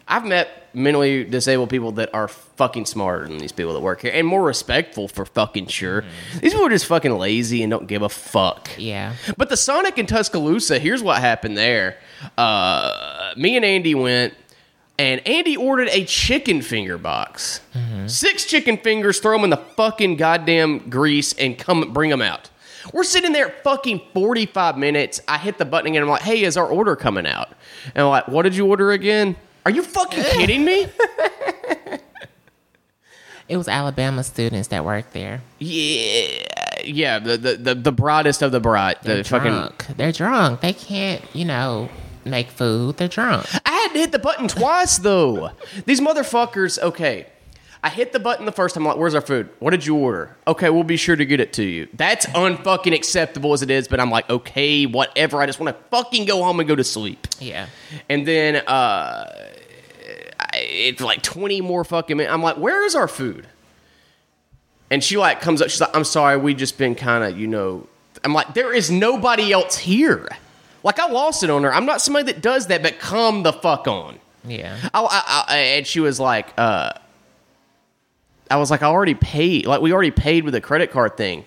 I've 0.08 0.26
met 0.26 0.50
mentally 0.76 1.24
disabled 1.24 1.70
people 1.70 1.92
that 1.94 2.14
are 2.14 2.28
fucking 2.28 2.86
smarter 2.86 3.28
than 3.28 3.38
these 3.38 3.52
people 3.52 3.74
that 3.74 3.80
work 3.80 4.02
here 4.02 4.12
and 4.14 4.28
more 4.28 4.44
respectful 4.44 5.08
for 5.08 5.26
fucking 5.26 5.68
sure. 5.68 6.04
These 6.42 6.52
people 6.54 6.66
are 6.66 6.70
just 6.70 6.88
fucking 6.88 7.18
lazy 7.18 7.64
and 7.64 7.72
don't 7.72 7.88
give 7.88 8.02
a 8.02 8.10
fuck. 8.10 8.70
Yeah. 8.78 9.16
But 9.38 9.50
the 9.50 9.58
Sonic 9.58 9.98
in 9.98 10.06
Tuscaloosa, 10.06 10.80
here's 10.80 11.02
what 11.02 11.22
happened 11.22 11.58
there. 11.58 11.98
Uh, 12.38 13.34
me 13.38 13.56
and 13.56 13.64
Andy 13.64 13.96
went, 13.96 14.34
and 15.00 15.26
Andy 15.28 15.56
ordered 15.56 15.90
a 15.90 16.06
chicken 16.06 16.62
finger 16.62 16.98
box. 16.98 17.62
Six 18.08 18.46
chicken 18.46 18.78
fingers, 18.78 19.20
throw 19.20 19.34
them 19.38 19.46
in 19.46 19.50
the 19.52 19.58
fucking 19.58 20.18
goddamn 20.18 20.90
grease, 20.90 21.34
and 21.34 21.58
come 21.58 21.94
bring 21.94 22.10
them 22.10 22.22
out. 22.22 22.50
We're 22.92 23.04
sitting 23.04 23.32
there 23.32 23.54
fucking 23.64 24.02
45 24.14 24.78
minutes. 24.78 25.22
I 25.28 25.38
hit 25.38 25.58
the 25.58 25.66
button 25.66 25.88
again. 25.92 26.02
I'm 26.02 26.10
like, 26.10 26.22
hey, 26.22 26.44
is 26.44 26.58
our 26.58 26.68
order 26.68 26.96
coming 26.96 27.26
out? 27.26 27.50
And 27.96 28.04
I'm 28.04 28.10
like, 28.10 28.28
what 28.28 28.44
did 28.44 28.56
you 28.56 28.66
order 28.66 28.92
again? 28.92 29.36
Are 29.66 29.72
you 29.72 29.82
fucking 29.84 30.24
kidding 30.32 30.66
me? 30.66 30.88
It 33.50 33.58
was 33.58 33.68
Alabama 33.68 34.24
students 34.24 34.70
that 34.70 34.86
worked 34.86 35.12
there. 35.14 35.42
Yeah, 35.60 36.40
yeah, 36.84 37.20
the 37.20 37.38
the 37.38 37.56
the, 37.58 37.76
the 37.76 37.92
brightest 37.92 38.42
of 38.42 38.52
the 38.54 38.60
broad. 38.62 38.98
They're 39.04 39.24
fucking 39.24 39.52
drunk. 39.52 39.86
They're 39.98 40.12
drunk. 40.14 40.62
They 40.62 40.74
can't, 40.74 41.22
you 41.34 41.44
know, 41.46 41.90
make 42.26 42.50
food. 42.50 42.98
They're 42.98 43.10
drunk. 43.10 43.46
I 43.66 43.72
had 43.72 43.90
to 43.94 44.00
hit 44.00 44.12
the 44.14 44.20
button 44.20 44.48
twice 44.48 44.98
though. 44.98 45.52
These 45.86 46.00
motherfuckers. 46.00 46.80
Okay, 46.82 47.28
I 47.84 47.90
hit 47.90 48.14
the 48.14 48.20
button 48.20 48.46
the 48.46 48.52
first 48.54 48.76
time. 48.76 48.84
I'm 48.84 48.88
like, 48.88 48.98
"Where's 48.98 49.14
our 49.14 49.22
food? 49.22 49.50
What 49.60 49.72
did 49.72 49.86
you 49.86 49.96
order?" 49.96 50.36
Okay, 50.48 50.70
we'll 50.70 50.84
be 50.86 50.96
sure 50.96 51.18
to 51.18 51.26
get 51.26 51.42
it 51.42 51.52
to 51.54 51.64
you. 51.64 51.90
That's 51.94 52.26
unfucking 52.28 52.94
acceptable 52.94 53.52
as 53.52 53.62
it 53.62 53.70
is, 53.70 53.90
but 53.90 54.00
I'm 54.00 54.10
like, 54.10 54.30
okay, 54.30 54.86
whatever. 54.86 55.42
I 55.42 55.46
just 55.46 55.60
want 55.60 55.76
to 55.76 55.84
fucking 55.90 56.26
go 56.26 56.42
home 56.44 56.62
and 56.62 56.68
go 56.68 56.76
to 56.76 56.84
sleep. 56.84 57.28
Yeah. 57.40 57.68
And 58.10 58.26
then 58.26 58.56
uh, 58.68 59.26
it's 60.54 61.02
like 61.02 61.22
20 61.24 61.60
more 61.62 61.84
fucking 61.84 62.16
minutes. 62.16 62.34
I'm 62.34 62.42
like, 62.42 62.58
where 62.58 62.86
is 62.86 62.96
our 62.96 63.08
food? 63.08 63.48
And 64.90 65.04
she 65.04 65.18
like 65.18 65.42
comes 65.42 65.62
up. 65.62 65.70
She's 65.70 65.82
like, 65.82 65.96
I'm 65.96 66.04
sorry, 66.04 66.38
we've 66.38 66.58
just 66.58 66.78
been 66.78 66.96
kind 66.96 67.24
of, 67.24 67.38
you 67.38 67.48
know. 67.48 67.88
I'm 68.24 68.34
like, 68.34 68.54
there 68.54 68.74
is 68.74 68.90
nobody 68.90 69.52
else 69.52 69.78
here. 69.78 70.30
Like 70.84 71.00
I 71.00 71.08
lost 71.08 71.44
it 71.44 71.50
on 71.50 71.64
her. 71.64 71.74
I'm 71.74 71.86
not 71.86 72.02
somebody 72.02 72.32
that 72.32 72.42
does 72.42 72.68
that, 72.68 72.82
but 72.82 73.00
come 73.00 73.44
the 73.44 73.52
fuck 73.52 73.88
on. 73.88 74.20
Yeah. 74.46 74.78
I, 74.94 75.02
I, 75.02 75.44
I, 75.48 75.58
and 75.58 75.88
she 75.88 76.00
was 76.00 76.20
like, 76.20 76.54
uh, 76.58 76.92
I 78.50 78.58
was 78.58 78.70
like, 78.72 78.84
I 78.84 78.88
already 78.88 79.16
paid. 79.16 79.66
Like, 79.66 79.82
we 79.82 79.94
already 79.94 80.12
paid 80.12 80.44
with 80.44 80.54
the 80.54 80.62
credit 80.62 80.92
card 80.92 81.18
thing. 81.18 81.46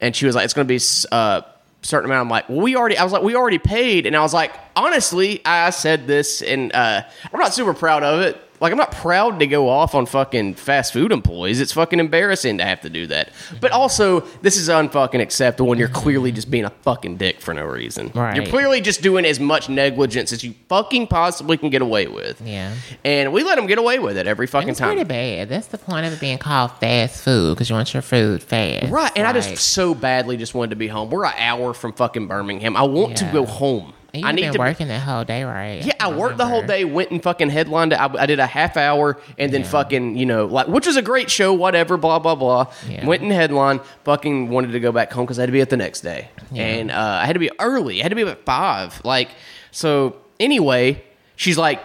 And 0.00 0.14
she 0.14 0.26
was 0.26 0.34
like, 0.34 0.44
it's 0.44 0.54
going 0.54 0.68
to 0.68 0.72
be 0.72 0.80
uh, 1.10 1.42
certain 1.82 2.10
amount. 2.10 2.26
I'm 2.26 2.30
like, 2.30 2.48
well, 2.48 2.60
we 2.60 2.76
already. 2.76 2.96
I 2.96 3.04
was 3.04 3.12
like, 3.12 3.22
we 3.22 3.34
already 3.34 3.58
paid. 3.58 4.06
And 4.06 4.16
I 4.16 4.20
was 4.20 4.34
like, 4.34 4.52
honestly, 4.76 5.40
I 5.44 5.70
said 5.70 6.06
this, 6.06 6.42
and 6.42 6.72
uh, 6.72 7.02
I'm 7.32 7.40
not 7.40 7.54
super 7.54 7.74
proud 7.74 8.02
of 8.02 8.20
it. 8.20 8.40
Like, 8.60 8.72
I'm 8.72 8.78
not 8.78 8.92
proud 8.92 9.38
to 9.40 9.46
go 9.46 9.68
off 9.68 9.94
on 9.94 10.06
fucking 10.06 10.54
fast 10.54 10.92
food 10.92 11.12
employees. 11.12 11.60
It's 11.60 11.72
fucking 11.72 12.00
embarrassing 12.00 12.58
to 12.58 12.64
have 12.64 12.80
to 12.82 12.90
do 12.90 13.06
that. 13.08 13.30
But 13.60 13.72
also, 13.72 14.20
this 14.42 14.56
is 14.56 14.68
unfucking 14.68 15.20
acceptable 15.20 15.68
when 15.68 15.78
you're 15.78 15.88
clearly 15.88 16.32
just 16.32 16.50
being 16.50 16.64
a 16.64 16.70
fucking 16.70 17.16
dick 17.16 17.40
for 17.40 17.54
no 17.54 17.64
reason. 17.64 18.10
Right. 18.14 18.36
You're 18.36 18.46
clearly 18.46 18.80
just 18.80 19.02
doing 19.02 19.24
as 19.24 19.38
much 19.38 19.68
negligence 19.68 20.32
as 20.32 20.42
you 20.42 20.54
fucking 20.68 21.06
possibly 21.06 21.56
can 21.56 21.70
get 21.70 21.82
away 21.82 22.08
with. 22.08 22.40
Yeah. 22.40 22.74
And 23.04 23.32
we 23.32 23.44
let 23.44 23.56
them 23.56 23.66
get 23.66 23.78
away 23.78 23.98
with 23.98 24.16
it 24.16 24.26
every 24.26 24.46
fucking 24.46 24.70
it's 24.70 24.78
time. 24.78 24.88
pretty 24.88 25.04
bad. 25.04 25.48
That's 25.48 25.68
the 25.68 25.78
point 25.78 26.06
of 26.06 26.12
it 26.12 26.20
being 26.20 26.38
called 26.38 26.72
fast 26.72 27.22
food 27.22 27.54
because 27.54 27.70
you 27.70 27.76
want 27.76 27.92
your 27.92 28.02
food 28.02 28.42
fast. 28.42 28.90
Right, 28.90 29.12
and 29.16 29.26
I 29.26 29.32
just 29.32 29.56
so 29.56 29.94
badly 29.94 30.36
just 30.36 30.54
wanted 30.54 30.70
to 30.70 30.76
be 30.76 30.88
home. 30.88 31.10
We're 31.10 31.26
an 31.26 31.34
hour 31.36 31.74
from 31.74 31.92
fucking 31.92 32.26
Birmingham. 32.26 32.76
I 32.76 32.82
want 32.82 33.16
to 33.18 33.30
go 33.32 33.44
home. 33.44 33.92
And 34.14 34.24
I 34.24 34.32
need 34.32 34.42
been 34.42 34.52
to. 34.54 34.58
working 34.58 34.88
that 34.88 35.00
whole 35.02 35.24
day, 35.24 35.44
right? 35.44 35.84
Yeah, 35.84 35.92
I 36.00 36.10
worked 36.12 36.38
the 36.38 36.46
whole 36.46 36.62
day. 36.62 36.84
Went 36.84 37.10
and 37.10 37.22
fucking 37.22 37.50
headlined. 37.50 37.92
I, 37.92 38.06
I 38.14 38.26
did 38.26 38.38
a 38.40 38.46
half 38.46 38.76
hour 38.76 39.18
and 39.36 39.52
then 39.52 39.64
fucking 39.64 40.16
you 40.16 40.24
know 40.26 40.46
like 40.46 40.66
which 40.68 40.86
was 40.86 40.96
a 40.96 41.02
great 41.02 41.30
show. 41.30 41.52
Whatever, 41.52 41.96
blah 41.96 42.18
blah 42.18 42.34
blah. 42.34 42.72
Yeah. 42.88 43.04
Went 43.06 43.22
and 43.22 43.30
headline. 43.32 43.80
Fucking 44.04 44.48
wanted 44.48 44.72
to 44.72 44.80
go 44.80 44.92
back 44.92 45.12
home 45.12 45.24
because 45.26 45.38
I 45.38 45.42
had 45.42 45.46
to 45.46 45.52
be 45.52 45.60
at 45.60 45.70
the 45.70 45.76
next 45.76 46.00
day, 46.00 46.30
Yeah. 46.52 46.62
and 46.64 46.90
uh, 46.90 47.18
I 47.22 47.26
had 47.26 47.34
to 47.34 47.38
be 47.38 47.50
early. 47.58 48.00
I 48.00 48.04
had 48.04 48.08
to 48.10 48.16
be 48.16 48.22
up 48.22 48.28
at 48.28 48.44
five. 48.44 49.00
Like 49.04 49.30
so. 49.70 50.16
Anyway, 50.40 51.02
she's 51.36 51.58
like, 51.58 51.80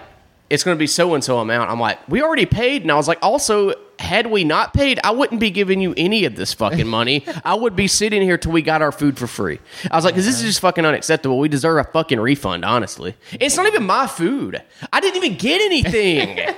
"It's 0.49 0.63
going 0.63 0.75
to 0.75 0.79
be 0.79 0.87
so 0.87 1.13
and 1.13 1.23
so 1.23 1.39
amount." 1.39 1.69
I'm 1.69 1.79
like, 1.79 1.99
"We 2.07 2.21
already 2.21 2.45
paid," 2.45 2.81
and 2.83 2.91
I 2.91 2.95
was 2.95 3.07
like, 3.07 3.19
"Also." 3.21 3.73
Had 3.99 4.27
we 4.27 4.43
not 4.43 4.73
paid, 4.73 4.99
I 5.03 5.11
wouldn't 5.11 5.39
be 5.39 5.49
giving 5.51 5.79
you 5.79 5.93
any 5.95 6.25
of 6.25 6.35
this 6.35 6.51
fucking 6.53 6.87
money. 6.99 7.23
I 7.45 7.53
would 7.53 7.75
be 7.75 7.87
sitting 7.87 8.21
here 8.23 8.37
till 8.37 8.51
we 8.51 8.61
got 8.63 8.81
our 8.81 8.91
food 8.91 9.17
for 9.17 9.27
free. 9.27 9.59
I 9.89 9.95
was 9.95 10.03
like, 10.03 10.15
"Cause 10.15 10.25
this 10.25 10.37
is 10.37 10.41
just 10.41 10.59
fucking 10.59 10.83
unacceptable. 10.83 11.37
We 11.37 11.47
deserve 11.47 11.77
a 11.77 11.89
fucking 11.89 12.19
refund, 12.19 12.65
honestly. 12.65 13.15
It's 13.39 13.55
not 13.55 13.67
even 13.67 13.83
my 13.85 14.07
food. 14.07 14.61
I 14.91 14.99
didn't 14.99 15.23
even 15.23 15.37
get 15.37 15.61
anything. 15.61 16.39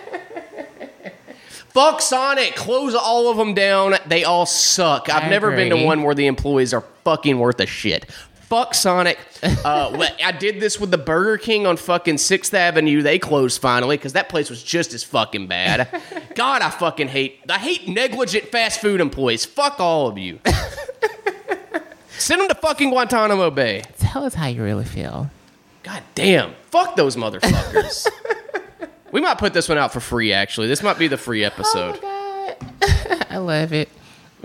Fuck 1.75 2.01
Sonic. 2.01 2.55
Close 2.55 2.95
all 2.95 3.29
of 3.29 3.35
them 3.35 3.53
down. 3.53 3.95
They 4.07 4.23
all 4.23 4.45
suck. 4.45 5.09
I've 5.09 5.25
I 5.25 5.29
never 5.29 5.51
been 5.51 5.71
to 5.71 5.83
one 5.83 6.03
where 6.03 6.15
the 6.15 6.27
employees 6.27 6.73
are 6.73 6.85
fucking 7.03 7.37
worth 7.37 7.59
a 7.59 7.65
shit. 7.65 8.09
Fuck 8.55 8.73
Sonic. 8.73 9.19
Uh, 9.43 10.07
I 10.23 10.31
did 10.31 10.61
this 10.61 10.79
with 10.79 10.89
the 10.89 10.97
Burger 10.97 11.37
King 11.37 11.67
on 11.67 11.75
fucking 11.75 12.17
Sixth 12.19 12.53
Avenue. 12.53 13.01
They 13.01 13.19
closed 13.19 13.61
finally 13.61 13.97
because 13.97 14.13
that 14.13 14.29
place 14.29 14.49
was 14.49 14.63
just 14.63 14.93
as 14.93 15.03
fucking 15.03 15.47
bad. 15.47 15.89
God, 16.35 16.61
I 16.61 16.69
fucking 16.69 17.09
hate. 17.09 17.41
I 17.49 17.57
hate 17.57 17.85
negligent 17.89 18.47
fast 18.47 18.79
food 18.79 19.01
employees. 19.01 19.43
Fuck 19.43 19.81
all 19.81 20.07
of 20.07 20.17
you. 20.17 20.39
Send 22.17 22.39
them 22.39 22.47
to 22.47 22.55
fucking 22.55 22.91
Guantanamo 22.91 23.51
Bay. 23.51 23.83
Tell 23.99 24.23
us 24.23 24.35
how 24.35 24.47
you 24.47 24.63
really 24.63 24.85
feel. 24.85 25.29
God 25.83 26.01
damn. 26.15 26.53
Fuck 26.71 26.95
those 26.95 27.17
motherfuckers. 27.17 28.07
we 29.11 29.19
might 29.19 29.37
put 29.37 29.53
this 29.53 29.67
one 29.67 29.77
out 29.77 29.91
for 29.91 29.99
free, 29.99 30.31
actually. 30.31 30.67
This 30.67 30.81
might 30.81 30.97
be 30.97 31.09
the 31.09 31.17
free 31.17 31.43
episode. 31.43 31.99
Oh 32.01 32.55
God. 32.79 33.25
I 33.29 33.37
love 33.37 33.73
it. 33.73 33.89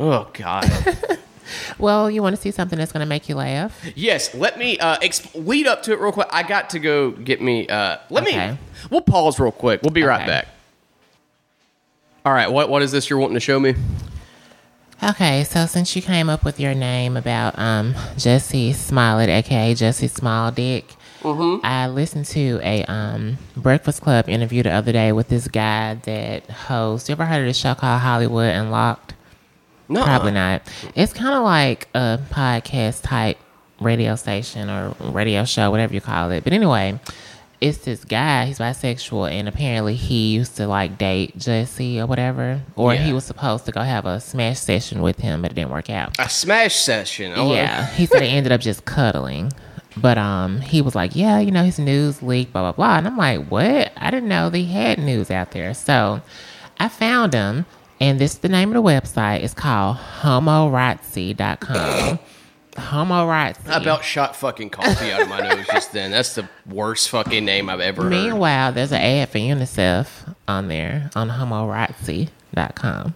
Oh, 0.00 0.28
God. 0.32 0.68
Well, 1.78 2.10
you 2.10 2.22
want 2.22 2.36
to 2.36 2.40
see 2.42 2.50
something 2.50 2.78
that's 2.78 2.92
going 2.92 3.00
to 3.04 3.08
make 3.08 3.28
you 3.28 3.34
laugh? 3.36 3.78
yes, 3.96 4.34
let 4.34 4.58
me 4.58 4.78
uh, 4.78 4.96
exp- 4.98 5.46
lead 5.46 5.66
up 5.66 5.82
to 5.84 5.92
it 5.92 6.00
real 6.00 6.12
quick. 6.12 6.28
I 6.30 6.42
got 6.42 6.70
to 6.70 6.78
go 6.78 7.10
get 7.12 7.40
me. 7.40 7.68
Uh, 7.68 7.98
let 8.10 8.24
Okay. 8.26 8.52
me. 8.52 8.58
We'll 8.90 9.00
pause 9.02 9.38
real 9.40 9.52
quick. 9.52 9.82
We'll 9.82 9.90
be 9.92 10.02
right 10.02 10.26
back. 10.26 10.48
All 12.24 12.32
right. 12.32 12.50
What 12.50 12.68
What 12.68 12.82
is 12.82 12.92
this 12.92 13.08
you're 13.08 13.18
wanting 13.18 13.34
to 13.34 13.40
show 13.40 13.58
me? 13.58 13.74
Okay, 15.02 15.44
so 15.44 15.64
since 15.64 15.96
you 15.96 16.02
came 16.02 16.28
up 16.28 16.44
with 16.44 16.60
your 16.60 16.74
name 16.74 17.16
about 17.16 17.58
um 17.58 17.94
Jussie 18.16 18.74
Smollett, 18.74 19.30
aka 19.30 19.74
Jesse 19.74 20.08
Small 20.08 20.50
Dick, 20.52 20.94
Mm-hmm. 21.22 21.64
I 21.66 21.86
listened 21.88 22.24
to 22.26 22.60
a 22.62 22.82
um 22.84 23.36
Breakfast 23.56 24.00
Club 24.02 24.28
interview 24.28 24.62
the 24.62 24.70
other 24.72 24.90
day 24.92 25.12
with 25.12 25.28
this 25.28 25.48
guy 25.48 25.94
that 25.94 26.48
hosts. 26.50 27.08
You 27.08 27.12
ever 27.14 27.26
heard 27.26 27.40
of 27.40 27.46
the 27.46 27.52
show 27.54 27.74
called 27.74 28.00
Hollywood 28.00 28.54
Unlocked? 28.54 29.14
No. 29.90 30.02
Probably 30.04 30.30
not. 30.32 30.62
It's 30.94 31.12
kind 31.12 31.34
of 31.34 31.42
like 31.42 31.88
a 31.94 32.18
podcast 32.30 33.02
type 33.02 33.36
radio 33.80 34.14
station 34.16 34.70
or 34.70 34.94
radio 35.12 35.44
show, 35.44 35.70
whatever 35.70 35.92
you 35.92 36.00
call 36.00 36.30
it. 36.30 36.44
But 36.44 36.52
anyway, 36.52 36.98
it's 37.60 37.78
this 37.78 38.04
guy. 38.04 38.46
He's 38.46 38.58
bisexual, 38.58 39.30
and 39.30 39.48
apparently 39.48 39.94
he 39.96 40.32
used 40.32 40.56
to 40.56 40.66
like 40.66 40.96
date 40.96 41.36
Jesse 41.36 42.00
or 42.00 42.06
whatever, 42.06 42.62
or 42.76 42.94
Yeah. 42.94 43.00
he 43.04 43.12
was 43.12 43.24
supposed 43.24 43.66
to 43.66 43.72
go 43.72 43.80
have 43.82 44.06
a 44.06 44.20
smash 44.20 44.58
session 44.60 45.02
with 45.02 45.18
him, 45.18 45.42
but 45.42 45.50
it 45.50 45.54
didn't 45.54 45.70
work 45.70 45.90
out. 45.90 46.14
A 46.18 46.28
smash 46.30 46.76
session. 46.76 47.32
Oh, 47.36 47.52
Yeah, 47.52 47.86
he 47.86 48.06
said 48.06 48.20
they 48.20 48.28
ended 48.30 48.52
up 48.52 48.60
just 48.60 48.84
cuddling. 48.84 49.52
But 49.96 50.18
um, 50.18 50.60
he 50.60 50.80
was 50.82 50.94
like, 50.94 51.16
yeah, 51.16 51.40
you 51.40 51.50
know, 51.50 51.64
his 51.64 51.80
news 51.80 52.22
leaked, 52.22 52.52
blah 52.52 52.62
blah 52.62 52.72
blah, 52.72 52.98
and 52.98 53.08
I'm 53.08 53.16
like, 53.16 53.48
what? 53.48 53.92
I 53.96 54.10
didn't 54.12 54.28
know 54.28 54.48
they 54.48 54.62
had 54.64 54.98
news 55.00 55.32
out 55.32 55.50
there. 55.50 55.74
So 55.74 56.22
I 56.78 56.88
found 56.88 57.34
him, 57.34 57.66
and 58.00 58.18
this 58.18 58.32
is 58.32 58.38
the 58.38 58.48
name 58.48 58.74
of 58.74 58.74
the 58.74 58.82
website. 58.82 59.42
It's 59.42 59.54
called 59.54 59.96
homorazzi.com. 59.96 62.18
Homorazzi. 62.72 63.68
I 63.68 63.80
about 63.80 64.04
shot 64.04 64.36
fucking 64.36 64.70
coffee 64.70 65.10
out 65.12 65.22
of 65.22 65.28
my 65.28 65.40
nose 65.40 65.66
just 65.66 65.92
then. 65.92 66.10
That's 66.12 66.34
the 66.34 66.48
worst 66.66 67.10
fucking 67.10 67.44
name 67.44 67.68
I've 67.68 67.80
ever 67.80 68.02
heard. 68.04 68.10
Meanwhile, 68.10 68.72
there's 68.72 68.92
an 68.92 69.00
ad 69.00 69.28
for 69.28 69.38
UNICEF 69.38 70.34
on 70.48 70.68
there 70.68 71.10
on 71.14 71.28
homorazzi.com. 71.30 73.14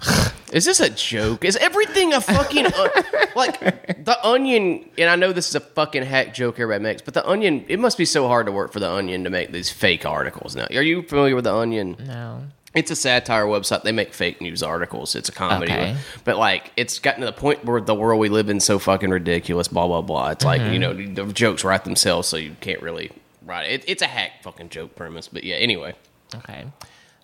Is 0.53 0.65
this 0.65 0.81
a 0.81 0.91
joke? 0.91 1.45
Is 1.45 1.57
everything 1.57 2.13
a 2.13 2.21
fucking 2.21 2.67
uh, 2.67 2.89
like 3.35 3.59
the 4.05 4.19
Onion? 4.23 4.89
And 4.99 5.09
I 5.09 5.17
know 5.17 5.33
this 5.33 5.49
is 5.49 5.55
a 5.55 5.61
fucking 5.61 6.03
hack 6.05 6.35
joke 6.35 6.61
everybody 6.61 6.83
makes, 6.83 7.03
but 7.03 7.15
the 7.15 7.27
Onion. 7.29 7.65
It 7.69 7.81
must 7.81 7.97
be 7.99 8.05
so 8.05 8.29
hard 8.29 8.47
to 8.47 8.53
work 8.53 8.73
for 8.73 8.81
the 8.81 8.91
Onion 8.91 9.25
to 9.25 9.31
make 9.31 9.53
these 9.53 9.71
fake 9.71 10.05
articles. 10.05 10.55
Now, 10.55 10.67
are 10.71 10.83
you 10.83 11.03
familiar 11.03 11.35
with 11.35 11.45
the 11.45 11.55
Onion? 11.55 11.97
No. 12.07 12.43
It's 12.75 12.91
a 12.91 12.97
satire 12.97 13.45
website. 13.47 13.85
They 13.85 13.93
make 13.93 14.13
fake 14.13 14.41
news 14.41 14.63
articles. 14.63 15.15
It's 15.15 15.29
a 15.29 15.33
comedy, 15.33 15.73
Okay. 15.73 15.97
but 16.25 16.37
like 16.37 16.73
it's 16.77 16.99
gotten 16.99 17.21
to 17.21 17.27
the 17.27 17.33
point 17.33 17.65
where 17.65 17.81
the 17.81 17.95
world 17.95 18.21
we 18.21 18.29
live 18.29 18.49
in 18.49 18.57
is 18.57 18.65
so 18.65 18.81
fucking 18.81 19.11
ridiculous. 19.11 19.69
Blah 19.69 19.87
blah 19.87 20.03
blah. 20.03 20.31
It's 20.31 20.45
like 20.45 20.61
you 20.61 20.81
mm-hmm. 20.81 21.15
know 21.15 21.25
the 21.25 21.33
jokes 21.33 21.63
write 21.63 21.85
themselves, 21.85 22.27
so 22.27 22.37
you 22.37 22.57
can't 22.61 22.83
really 22.83 23.13
write 23.43 23.71
it. 23.71 23.85
It's 23.87 24.03
a 24.03 24.07
hack 24.07 24.43
fucking 24.43 24.71
joke 24.71 24.97
premise. 24.97 25.29
But 25.29 25.45
yeah, 25.45 25.57
anyway. 25.57 25.95
Okay. 26.35 26.67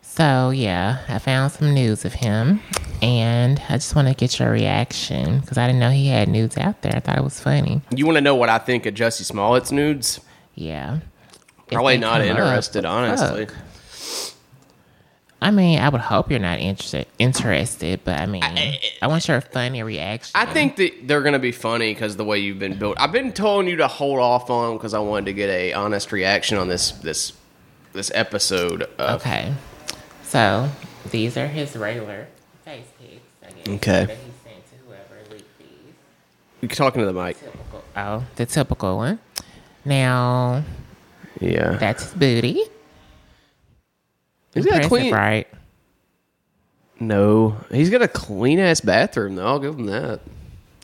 So 0.03 0.51
yeah, 0.51 1.05
I 1.09 1.19
found 1.19 1.53
some 1.53 1.75
news 1.75 2.05
of 2.05 2.15
him, 2.15 2.61
and 3.03 3.61
I 3.69 3.75
just 3.75 3.97
want 3.97 4.09
to 4.09 4.15
get 4.15 4.39
your 4.39 4.51
reaction 4.51 5.41
because 5.41 5.59
I 5.59 5.67
didn't 5.67 5.81
know 5.81 5.91
he 5.91 6.09
had 6.09 6.29
nudes 6.29 6.59
out 6.59 6.83
there. 6.83 6.95
I 6.95 7.01
thought 7.01 7.19
it 7.19 7.25
was 7.25 7.41
funny. 7.41 7.81
You 7.95 8.07
want 8.07 8.17
to 8.17 8.21
know 8.21 8.35
what 8.35 8.49
I 8.49 8.59
think 8.59 8.87
of 8.87 8.95
Jussie 8.95 9.25
Smollett's 9.25 9.73
nudes? 9.73 10.21
Yeah. 10.55 10.99
Probably 11.69 11.99
not 11.99 12.21
come 12.21 12.23
up, 12.23 12.39
interested, 12.39 12.83
fuck. 12.85 13.55
I 15.43 15.51
mean, 15.51 15.79
I 15.79 15.89
would 15.89 16.03
hope 16.03 16.31
you're 16.31 16.39
not 16.39 16.59
interested. 16.59 17.07
Interested, 17.19 18.01
but 18.05 18.19
I 18.21 18.27
mean, 18.27 18.43
I, 18.45 19.07
want 19.07 19.27
your 19.27 19.41
funny 19.41 19.83
reaction. 19.83 20.33
I 20.35 20.45
think 20.45 20.77
that 20.77 21.09
they're 21.09 21.23
going 21.23 21.33
to 21.33 21.39
be 21.39 21.53
funny 21.53 21.95
because 21.95 22.17
the 22.17 22.25
way 22.25 22.39
you've 22.39 22.59
been 22.59 22.79
built. 22.79 22.97
I've 23.01 23.13
been 23.13 23.33
telling 23.33 23.67
you 23.67 23.77
to 23.77 23.89
hold 23.89 24.19
off 24.19 24.51
on 24.51 24.69
them 24.69 24.77
because 24.77 24.93
I 24.93 24.99
wanted 24.99 25.27
to 25.27 25.33
get 25.33 25.49
a 25.49 25.73
honest 25.73 26.13
reaction 26.13 26.59
on 26.59 26.69
this 26.69 26.91
this 26.93 27.33
this 27.93 28.11
episode. 28.15 28.83
Of, 28.99 29.21
Okay. 29.23 29.55
So 30.23 30.69
these 31.11 31.37
are 31.39 31.47
his 31.47 31.75
regular 31.75 32.29
face 32.65 32.85
pics. 33.01 33.21
I 33.43 33.51
guess, 33.53 33.69
Okay. 33.77 34.05
That 34.07 34.17
he 34.19 34.31
sent 34.45 34.65
to 34.67 34.77
whoever 34.87 35.23
leaked 35.31 35.59
these. 35.59 35.69
You're 36.61 36.69
talking 36.69 37.01
to 37.01 37.07
the 37.07 37.13
mic. 37.15 37.41
Typical. 37.41 37.83
Oh, 37.97 38.25
the 38.37 38.45
typical 38.47 38.97
one. 38.99 39.19
Now 39.87 40.65
Yeah. 41.41 41.77
that's 41.79 42.03
his 42.05 42.13
booty. 42.13 42.65
He's 44.55 44.67
got 44.67 44.85
a 44.85 44.89
clean. 44.89 45.13
right? 45.13 45.47
No, 46.99 47.57
he's 47.71 47.89
got 47.91 48.03
a 48.03 48.09
clean 48.09 48.59
ass 48.59 48.81
bathroom 48.81 49.37
though. 49.37 49.47
I'll 49.47 49.59
give 49.59 49.75
him 49.79 49.87
that. 49.87 50.21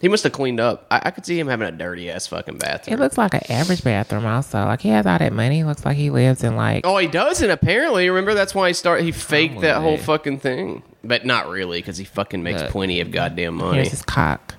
He 0.00 0.08
must 0.08 0.24
have 0.24 0.32
cleaned 0.32 0.60
up. 0.60 0.86
I, 0.90 1.00
I 1.04 1.10
could 1.10 1.24
see 1.24 1.38
him 1.38 1.48
having 1.48 1.66
a 1.66 1.72
dirty 1.72 2.10
ass 2.10 2.26
fucking 2.26 2.58
bathroom. 2.58 2.94
It 2.94 3.00
looks 3.00 3.16
like 3.16 3.32
an 3.32 3.40
average 3.50 3.82
bathroom. 3.82 4.26
Also, 4.26 4.58
like 4.64 4.82
he 4.82 4.90
has 4.90 5.06
all 5.06 5.18
that 5.18 5.32
money. 5.32 5.64
Looks 5.64 5.84
like 5.84 5.96
he 5.96 6.10
lives 6.10 6.44
in 6.44 6.54
like 6.56 6.86
oh, 6.86 6.98
he 6.98 7.06
doesn't 7.06 7.50
apparently. 7.50 8.08
Remember 8.08 8.34
that's 8.34 8.54
why 8.54 8.68
he 8.68 8.74
started. 8.74 9.04
He 9.04 9.12
faked 9.12 9.60
that 9.60 9.80
whole 9.82 9.96
fucking 9.98 10.40
thing. 10.40 10.82
but 11.02 11.24
not 11.24 11.48
really 11.48 11.78
because 11.78 11.96
he 11.98 12.04
fucking 12.04 12.42
makes 12.42 12.62
Look. 12.62 12.70
plenty 12.70 13.00
of 13.00 13.10
goddamn 13.10 13.54
money. 13.54 13.76
Here's 13.76 13.90
his 13.90 14.02
cock. 14.02 14.54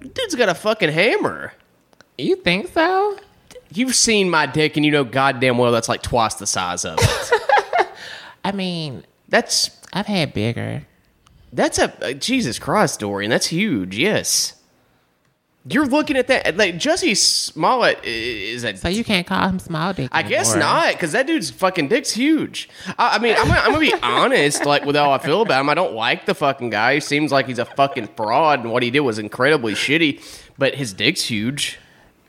Dude's 0.00 0.34
got 0.34 0.48
a 0.48 0.54
fucking 0.54 0.90
hammer. 0.90 1.52
You 2.16 2.36
think 2.36 2.68
so? 2.72 3.18
You've 3.72 3.94
seen 3.94 4.30
my 4.30 4.46
dick, 4.46 4.76
and 4.76 4.86
you 4.86 4.92
know 4.92 5.04
goddamn 5.04 5.58
well 5.58 5.72
that's 5.72 5.88
like 5.88 6.02
twice 6.02 6.34
the 6.34 6.46
size 6.46 6.84
of 6.84 6.98
it. 7.00 7.32
I 8.48 8.52
mean, 8.52 9.04
that's 9.28 9.70
I've 9.92 10.06
had 10.06 10.32
bigger. 10.32 10.86
that's 11.52 11.78
a, 11.78 11.92
a 12.00 12.14
Jesus 12.14 12.58
Christ, 12.58 13.00
Dorian. 13.00 13.30
That's 13.30 13.46
huge. 13.46 13.96
Yes. 13.96 14.54
You're 15.70 15.86
looking 15.86 16.16
at 16.16 16.28
that 16.28 16.56
like 16.56 16.76
Jussie 16.76 17.16
Smollett 17.16 18.02
is 18.02 18.64
a 18.64 18.74
So 18.76 18.88
you 18.88 19.04
can't 19.04 19.26
call 19.26 19.48
him 19.48 19.58
small 19.58 19.92
dick. 19.92 20.08
I 20.12 20.22
guess 20.22 20.54
not, 20.54 20.92
because 20.94 21.12
that 21.12 21.26
dude's 21.26 21.50
fucking 21.50 21.88
dick's 21.88 22.10
huge. 22.12 22.70
I, 22.98 23.16
I 23.16 23.18
mean, 23.18 23.34
I'm 23.36 23.48
gonna, 23.48 23.60
I'm 23.60 23.72
gonna 23.72 23.80
be 23.80 23.94
honest, 24.02 24.64
like 24.64 24.86
with 24.86 24.96
how 24.96 25.10
I 25.10 25.18
feel 25.18 25.42
about 25.42 25.60
him. 25.60 25.68
I 25.68 25.74
don't 25.74 25.92
like 25.94 26.24
the 26.24 26.34
fucking 26.34 26.70
guy. 26.70 26.94
He 26.94 27.00
seems 27.00 27.32
like 27.32 27.46
he's 27.46 27.58
a 27.58 27.66
fucking 27.66 28.08
fraud, 28.16 28.60
and 28.60 28.72
what 28.72 28.82
he 28.82 28.90
did 28.90 29.00
was 29.00 29.18
incredibly 29.18 29.74
shitty. 29.74 30.22
But 30.56 30.74
his 30.76 30.94
dick's 30.94 31.24
huge. 31.24 31.78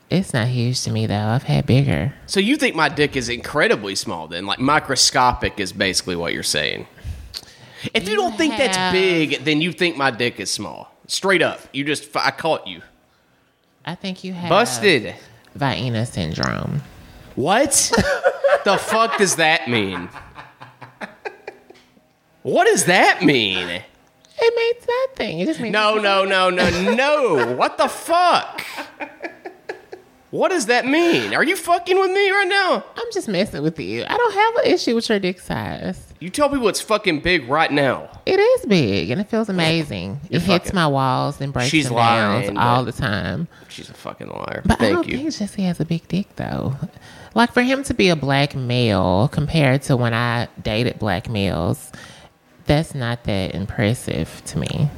It's 0.10 0.34
not 0.34 0.48
huge 0.48 0.82
to 0.84 0.92
me 0.92 1.06
though. 1.06 1.28
I've 1.28 1.44
had 1.44 1.66
bigger. 1.66 2.14
So 2.26 2.40
you 2.40 2.56
think 2.56 2.76
my 2.76 2.90
dick 2.90 3.16
is 3.16 3.30
incredibly 3.30 3.96
small? 3.96 4.28
Then, 4.28 4.46
like 4.46 4.60
microscopic, 4.60 5.60
is 5.60 5.72
basically 5.72 6.16
what 6.16 6.34
you're 6.34 6.42
saying. 6.44 6.88
If 7.94 8.06
you, 8.06 8.12
You 8.12 8.18
don't 8.18 8.36
think 8.38 8.58
that's 8.58 8.92
big, 8.92 9.44
then 9.46 9.62
you 9.62 9.72
think 9.72 9.96
my 9.98 10.12
dick 10.12 10.40
is 10.40 10.50
small. 10.52 10.92
Straight 11.08 11.42
up, 11.42 11.62
you 11.72 11.84
just 11.84 12.16
I 12.16 12.32
caught 12.32 12.66
you. 12.68 12.82
I 13.86 13.96
think 13.96 14.24
you 14.24 14.34
have 14.34 14.50
Busted. 14.50 15.16
Vienna 15.56 16.06
syndrome. 16.06 16.82
What 17.36 17.72
the 18.66 18.78
fuck 18.78 19.18
does 19.18 19.36
that 19.38 19.68
mean? 19.70 20.10
What 22.42 22.66
does 22.66 22.86
that 22.86 23.22
mean? 23.22 23.68
It 24.42 24.56
means 24.56 24.88
nothing. 25.10 25.40
It 25.40 25.46
just 25.46 25.60
means 25.60 25.74
No, 25.74 25.96
no, 25.96 26.24
no, 26.24 26.50
no, 26.50 26.94
no. 26.94 27.56
What 27.56 27.78
the 27.78 27.88
fuck? 27.88 28.64
What 30.32 30.50
does 30.50 30.68
that 30.68 30.86
mean? 30.86 31.34
Are 31.34 31.44
you 31.44 31.56
fucking 31.56 31.98
with 31.98 32.12
me 32.12 32.30
right 32.30 32.48
now? 32.48 32.84
I'm 32.96 33.08
just 33.12 33.28
messing 33.28 33.64
with 33.64 33.80
you. 33.80 34.04
I 34.08 34.16
don't 34.16 34.34
have 34.34 34.56
an 34.66 34.72
issue 34.72 34.94
with 34.94 35.10
your 35.10 35.18
dick 35.20 35.40
size. 35.40 36.06
You 36.20 36.30
tell 36.30 36.50
people 36.50 36.68
it's 36.68 36.82
fucking 36.82 37.22
big 37.22 37.50
right 37.50 37.72
now. 37.72 38.10
It 38.28 38.40
is 38.40 38.66
big 38.68 39.10
and 39.10 39.20
it 39.20 39.28
feels 39.30 39.50
amazing. 39.50 40.20
it 40.30 40.42
hits 40.42 40.66
fucking- 40.66 40.76
my 40.76 40.86
walls 40.88 41.42
and 41.42 41.52
breaks 41.52 41.70
She's 41.70 41.86
them 41.86 41.96
lying, 41.96 42.46
down 42.46 42.56
but- 42.56 42.62
all 42.62 42.84
the 42.86 42.92
time. 42.92 43.48
She's 43.70 43.90
a 43.90 43.94
fucking 43.94 44.28
liar. 44.28 44.62
But 44.66 44.74
I 44.74 44.76
Thank 44.84 44.94
don't 44.96 45.08
you. 45.08 45.18
think 45.18 45.34
Jesse 45.36 45.64
has 45.64 45.80
a 45.80 45.86
big 45.86 46.08
dick 46.08 46.28
though. 46.36 46.76
Like 47.34 47.52
for 47.54 47.62
him 47.64 47.84
to 47.86 47.94
be 47.96 48.10
a 48.10 48.16
black 48.16 48.56
male 48.56 49.30
compared 49.32 49.82
to 49.84 49.96
when 49.98 50.14
I 50.14 50.48
dated 50.62 51.00
black 51.00 51.28
males, 51.30 51.92
that's 52.66 52.94
not 52.94 53.24
that 53.24 53.56
impressive 53.56 54.44
to 54.48 54.60
me. 54.60 54.90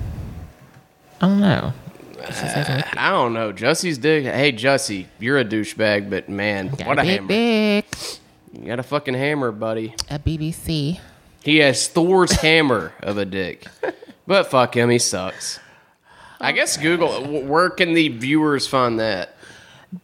I 1.21 1.27
don't 1.27 1.39
know. 1.39 1.71
It 2.23 2.69
uh, 2.69 2.83
I 2.97 3.09
don't 3.11 3.33
know. 3.33 3.51
Jussie's 3.53 3.97
dick. 3.97 4.25
Hey, 4.25 4.51
Jussie, 4.53 5.07
you're 5.19 5.37
a 5.39 5.45
douchebag, 5.45 6.09
but 6.09 6.29
man, 6.29 6.69
got 6.69 6.87
what 6.87 6.99
a 6.99 7.03
big 7.03 7.11
hammer. 7.11 7.27
dick. 7.27 7.95
You 8.53 8.67
got 8.67 8.79
a 8.79 8.83
fucking 8.83 9.13
hammer, 9.13 9.51
buddy. 9.51 9.95
A 10.09 10.19
BBC. 10.19 10.99
He 11.43 11.57
has 11.57 11.87
Thor's 11.87 12.31
hammer 12.33 12.93
of 13.01 13.17
a 13.17 13.25
dick. 13.25 13.65
But 14.27 14.47
fuck 14.51 14.75
him, 14.75 14.89
he 14.89 14.99
sucks. 14.99 15.59
I 16.39 16.51
oh, 16.51 16.55
guess 16.55 16.77
Google. 16.77 17.23
wh- 17.23 17.49
Where 17.49 17.69
can 17.69 17.93
the 17.93 18.09
viewers 18.09 18.67
find 18.67 18.99
that? 18.99 19.35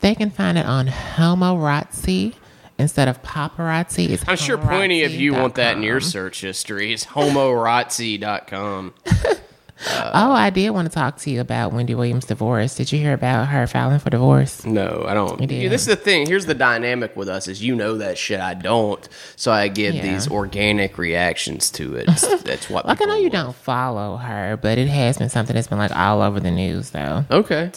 They 0.01 0.15
can 0.15 0.31
find 0.31 0.57
it 0.57 0.65
on 0.65 0.87
Homorazzi 0.87 2.33
instead 2.77 3.07
of 3.07 3.21
paparazzi. 3.23 4.09
It's 4.09 4.23
I'm 4.27 4.37
sure 4.37 4.57
plenty 4.57 5.03
of 5.03 5.11
you 5.13 5.33
want 5.33 5.55
that 5.55 5.77
in 5.77 5.83
your 5.83 5.99
search 5.99 6.41
history. 6.41 6.93
It's 6.93 7.05
homorazzi.com. 7.05 8.93
Uh, 9.85 10.11
oh, 10.13 10.31
I 10.31 10.49
did 10.49 10.69
want 10.71 10.87
to 10.87 10.93
talk 10.93 11.17
to 11.19 11.29
you 11.29 11.39
about 11.41 11.71
Wendy 11.73 11.93
Williams' 11.93 12.25
divorce. 12.25 12.75
Did 12.75 12.91
you 12.91 12.99
hear 12.99 13.13
about 13.13 13.47
her 13.49 13.67
filing 13.67 13.99
for 13.99 14.09
divorce? 14.09 14.65
No, 14.65 15.05
I 15.07 15.13
don't. 15.13 15.37
did. 15.39 15.51
Yeah, 15.51 15.69
this 15.69 15.81
is 15.81 15.87
the 15.87 15.95
thing. 15.95 16.25
Here's 16.27 16.45
the 16.47 16.55
dynamic 16.55 17.15
with 17.15 17.29
us: 17.29 17.47
is 17.47 17.61
you 17.63 17.75
know 17.75 17.97
that 17.97 18.17
shit. 18.17 18.39
I 18.39 18.53
don't, 18.55 19.07
so 19.35 19.51
I 19.51 19.67
give 19.67 19.93
Yeah. 19.95 20.01
these 20.01 20.27
organic 20.29 20.97
reactions 20.97 21.69
to 21.71 21.95
it. 21.95 22.05
That's 22.43 22.69
what. 22.69 22.85
Like 22.87 23.01
I 23.01 23.05
know 23.05 23.15
you 23.15 23.23
want. 23.23 23.33
don't 23.33 23.55
follow 23.55 24.17
her, 24.17 24.57
but 24.61 24.77
it 24.77 24.87
has 24.87 25.17
been 25.17 25.29
something 25.29 25.55
that's 25.55 25.67
been 25.67 25.77
like 25.77 25.95
all 25.95 26.21
over 26.21 26.39
the 26.39 26.51
news 26.51 26.89
though. 26.91 27.25
Okay. 27.29 27.71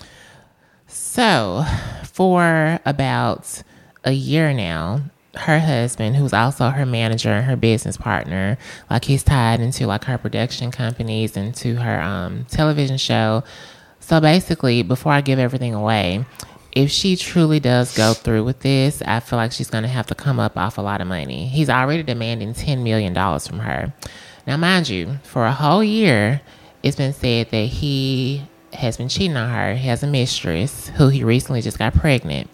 So, 0.86 1.64
for 2.04 2.80
about 2.84 3.62
a 4.04 4.12
year 4.12 4.52
now, 4.52 5.02
her 5.34 5.60
husband, 5.60 6.16
who's 6.16 6.32
also 6.32 6.70
her 6.70 6.86
manager 6.86 7.30
and 7.30 7.46
her 7.46 7.56
business 7.56 7.96
partner, 7.96 8.58
like 8.88 9.04
he's 9.04 9.22
tied 9.22 9.60
into 9.60 9.86
like 9.86 10.04
her 10.04 10.18
production 10.18 10.70
companies 10.70 11.36
and 11.36 11.54
to 11.56 11.76
her 11.76 12.00
um, 12.00 12.46
television 12.50 12.98
show. 12.98 13.44
So 14.00 14.20
basically, 14.20 14.82
before 14.82 15.12
I 15.12 15.20
give 15.20 15.38
everything 15.38 15.74
away, 15.74 16.24
if 16.72 16.90
she 16.90 17.16
truly 17.16 17.60
does 17.60 17.96
go 17.96 18.14
through 18.14 18.44
with 18.44 18.60
this, 18.60 19.02
I 19.02 19.20
feel 19.20 19.36
like 19.36 19.52
she's 19.52 19.70
going 19.70 19.82
to 19.82 19.88
have 19.88 20.06
to 20.08 20.14
come 20.14 20.38
up 20.38 20.56
off 20.56 20.78
a 20.78 20.82
lot 20.82 21.00
of 21.00 21.06
money. 21.06 21.46
He's 21.46 21.70
already 21.70 22.02
demanding 22.02 22.54
$10 22.54 22.82
million 22.82 23.14
from 23.14 23.58
her. 23.60 23.92
Now, 24.46 24.56
mind 24.56 24.88
you, 24.88 25.18
for 25.22 25.46
a 25.46 25.52
whole 25.52 25.84
year, 25.84 26.40
it's 26.82 26.96
been 26.96 27.12
said 27.12 27.50
that 27.50 27.66
he 27.66 28.42
has 28.72 28.96
been 28.96 29.08
cheating 29.08 29.36
on 29.36 29.50
her. 29.50 29.74
He 29.74 29.88
has 29.88 30.02
a 30.02 30.06
mistress 30.06 30.88
who 30.90 31.08
he 31.08 31.24
recently 31.24 31.60
just 31.60 31.78
got 31.78 31.94
pregnant. 31.94 32.48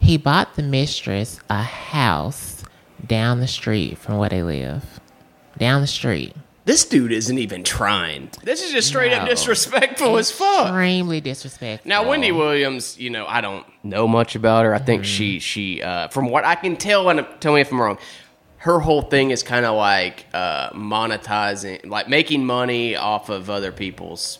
He 0.00 0.16
bought 0.16 0.56
the 0.56 0.62
mistress 0.62 1.38
a 1.48 1.62
house 1.62 2.64
down 3.06 3.40
the 3.40 3.46
street 3.46 3.98
from 3.98 4.18
where 4.18 4.28
they 4.28 4.42
live. 4.42 5.00
Down 5.58 5.80
the 5.80 5.86
street. 5.86 6.34
This 6.64 6.84
dude 6.84 7.12
isn't 7.12 7.38
even 7.38 7.64
trying. 7.64 8.30
This 8.42 8.62
is 8.62 8.72
just 8.72 8.88
straight 8.88 9.12
up 9.12 9.28
disrespectful 9.28 10.18
as 10.18 10.30
fuck. 10.30 10.68
Extremely 10.68 11.20
disrespectful. 11.20 11.88
Now, 11.88 12.08
Wendy 12.08 12.32
Williams, 12.32 12.98
you 12.98 13.10
know, 13.10 13.26
I 13.26 13.40
don't 13.40 13.66
know 13.82 14.06
much 14.06 14.36
about 14.36 14.64
her. 14.64 14.74
I 14.74 14.78
think 14.78 15.04
she, 15.04 15.38
she, 15.38 15.82
uh, 15.82 16.08
from 16.08 16.28
what 16.28 16.44
I 16.44 16.54
can 16.54 16.76
tell, 16.76 17.08
and 17.08 17.26
tell 17.40 17.54
me 17.54 17.60
if 17.62 17.72
I'm 17.72 17.80
wrong, 17.80 17.98
her 18.58 18.78
whole 18.78 19.02
thing 19.02 19.30
is 19.30 19.42
kind 19.42 19.64
of 19.64 19.74
like 19.74 20.26
uh, 20.34 20.70
monetizing, 20.70 21.86
like 21.86 22.08
making 22.08 22.44
money 22.44 22.94
off 22.94 23.30
of 23.30 23.48
other 23.48 23.72
people's 23.72 24.38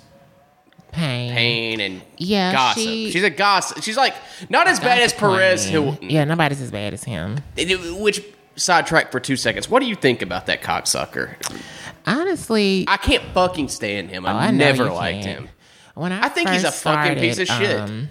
pain. 0.92 1.33
pain 1.33 1.81
and 1.81 2.03
Yeah, 2.16 2.53
gossip. 2.53 2.83
she- 2.83 3.11
She's 3.11 3.22
a 3.24 3.31
gossip. 3.31 3.83
She's 3.83 3.96
like 3.96 4.14
not 4.48 4.66
as 4.68 4.81
bad 4.81 4.98
as 5.00 5.12
Perez. 5.12 5.64
Hilton. 5.64 6.11
Yeah, 6.11 6.24
nobody's 6.24 6.61
as 6.61 6.70
bad 6.70 6.92
as 6.94 7.05
him. 7.05 7.38
Which 7.57 8.22
sidetrack 8.57 9.11
for 9.12 9.20
two 9.20 9.37
seconds. 9.37 9.68
What 9.70 9.81
do 9.81 9.87
you 9.87 9.94
think 9.94 10.20
about 10.22 10.46
that 10.46 10.62
cocksucker? 10.62 11.35
Honestly, 12.07 12.85
I 12.88 12.96
can't 12.96 13.22
fucking 13.35 13.68
stand 13.68 14.11
him. 14.11 14.24
oh, 14.26 14.29
I, 14.29 14.46
I 14.46 14.50
never 14.50 14.90
liked 14.90 15.24
can't. 15.24 15.38
him. 15.40 15.48
When 15.94 16.12
I, 16.12 16.24
I 16.26 16.29
think 16.29 16.48
he's 16.50 16.64
a 16.64 16.68
first 16.70 16.83
fucking 16.83 17.18
piece 17.18 17.38
of 17.38 17.46
started, 17.46 17.66
shit. 17.66 17.76
um, 17.79 18.09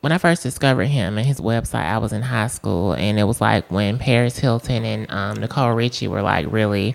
when 0.00 0.12
I 0.12 0.18
first 0.18 0.42
discovered 0.42 0.86
him 0.86 1.16
and 1.16 1.26
his 1.26 1.40
website, 1.40 1.84
I 1.86 1.98
was 1.98 2.12
in 2.12 2.22
high 2.22 2.48
school, 2.48 2.92
and 2.92 3.18
it 3.18 3.24
was 3.24 3.40
like 3.40 3.70
when 3.70 3.98
Paris 3.98 4.38
Hilton 4.38 4.84
and 4.84 5.10
um, 5.10 5.38
Nicole 5.38 5.70
Richie 5.72 6.08
were 6.08 6.22
like 6.22 6.46
really 6.50 6.94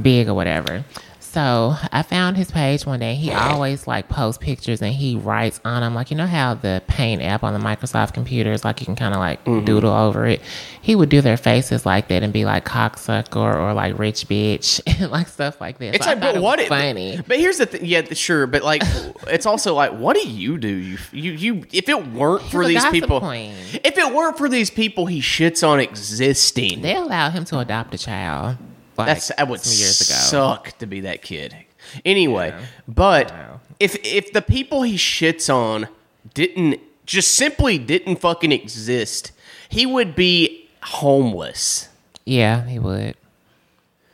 big 0.00 0.28
or 0.28 0.34
whatever. 0.34 0.84
So 1.32 1.74
I 1.90 2.02
found 2.02 2.36
his 2.36 2.50
page 2.50 2.84
one 2.84 3.00
day. 3.00 3.14
He 3.14 3.30
always 3.32 3.86
like 3.86 4.10
posts 4.10 4.36
pictures 4.44 4.82
and 4.82 4.92
he 4.92 5.16
writes 5.16 5.60
on 5.64 5.80
them, 5.80 5.94
like 5.94 6.10
you 6.10 6.16
know 6.18 6.26
how 6.26 6.52
the 6.52 6.82
Paint 6.88 7.22
app 7.22 7.42
on 7.42 7.54
the 7.54 7.58
Microsoft 7.58 8.12
computers, 8.12 8.66
like 8.66 8.80
you 8.80 8.84
can 8.84 8.96
kind 8.96 9.14
of 9.14 9.20
like 9.20 9.42
Mm-hmm. 9.46 9.64
doodle 9.64 9.92
over 9.92 10.26
it. 10.26 10.42
He 10.82 10.94
would 10.94 11.08
do 11.08 11.22
their 11.22 11.38
faces 11.38 11.86
like 11.86 12.08
that 12.08 12.22
and 12.22 12.34
be 12.34 12.44
like 12.44 12.66
cocksucker 12.66 13.36
or 13.56 13.72
like 13.72 13.98
rich 13.98 14.28
bitch 14.28 14.80
and 15.00 15.10
like 15.10 15.26
stuff 15.28 15.58
like 15.58 15.78
that. 15.78 15.94
It's 15.94 16.04
So 16.04 16.10
like, 16.10 16.20
but 16.20 16.36
it 16.36 16.42
what? 16.42 16.60
It, 16.60 16.68
funny? 16.68 17.18
But 17.26 17.38
here's 17.38 17.56
the 17.56 17.64
thing. 17.66 17.80
Yeah, 17.86 18.02
sure. 18.12 18.46
But 18.46 18.62
like, 18.62 18.82
it's 19.28 19.46
also 19.46 19.74
like, 19.74 19.92
what 19.92 20.14
do 20.16 20.28
you 20.28 20.58
do? 20.58 20.68
You, 20.68 20.98
you, 21.12 21.32
you. 21.32 21.64
If 21.72 21.88
it 21.88 22.08
weren't 22.08 22.42
for 22.42 22.66
these 22.66 22.84
people, 22.86 23.20
queen. 23.20 23.54
if 23.82 23.96
it 23.96 24.14
weren't 24.14 24.36
for 24.36 24.50
these 24.50 24.68
people, 24.70 25.06
he 25.06 25.20
shits 25.22 25.66
on 25.66 25.80
existing. 25.80 26.82
They 26.82 26.94
allowed 26.94 27.30
him 27.30 27.46
to 27.46 27.58
adopt 27.58 27.94
a 27.94 27.98
child. 27.98 28.58
Like, 28.96 29.06
That's 29.06 29.28
that 29.28 29.48
would 29.48 29.64
years 29.64 30.00
ago. 30.00 30.14
suck 30.18 30.76
to 30.78 30.86
be 30.86 31.00
that 31.00 31.22
kid. 31.22 31.56
Anyway, 32.04 32.54
but 32.86 33.32
if 33.80 33.96
if 34.04 34.32
the 34.32 34.42
people 34.42 34.82
he 34.82 34.96
shits 34.96 35.52
on 35.52 35.88
didn't 36.34 36.80
just 37.06 37.34
simply 37.34 37.78
didn't 37.78 38.16
fucking 38.16 38.52
exist, 38.52 39.32
he 39.68 39.86
would 39.86 40.14
be 40.14 40.68
homeless. 40.82 41.88
Yeah, 42.24 42.64
he 42.66 42.78
would. 42.78 43.16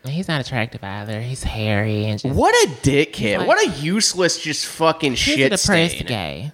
He's 0.06 0.28
not 0.28 0.40
attractive 0.40 0.82
either. 0.82 1.20
He's 1.20 1.42
hairy 1.42 2.06
and 2.06 2.18
just 2.18 2.34
What 2.34 2.54
a 2.66 2.70
dickhead! 2.82 3.38
like- 3.38 3.46
what 3.48 3.66
a 3.66 3.70
useless, 3.80 4.38
just 4.40 4.64
fucking 4.64 5.12
he's 5.12 5.20
a 5.20 5.36
shit 5.36 5.50
depressed 5.52 5.94
stain. 5.96 6.06
gay. 6.06 6.52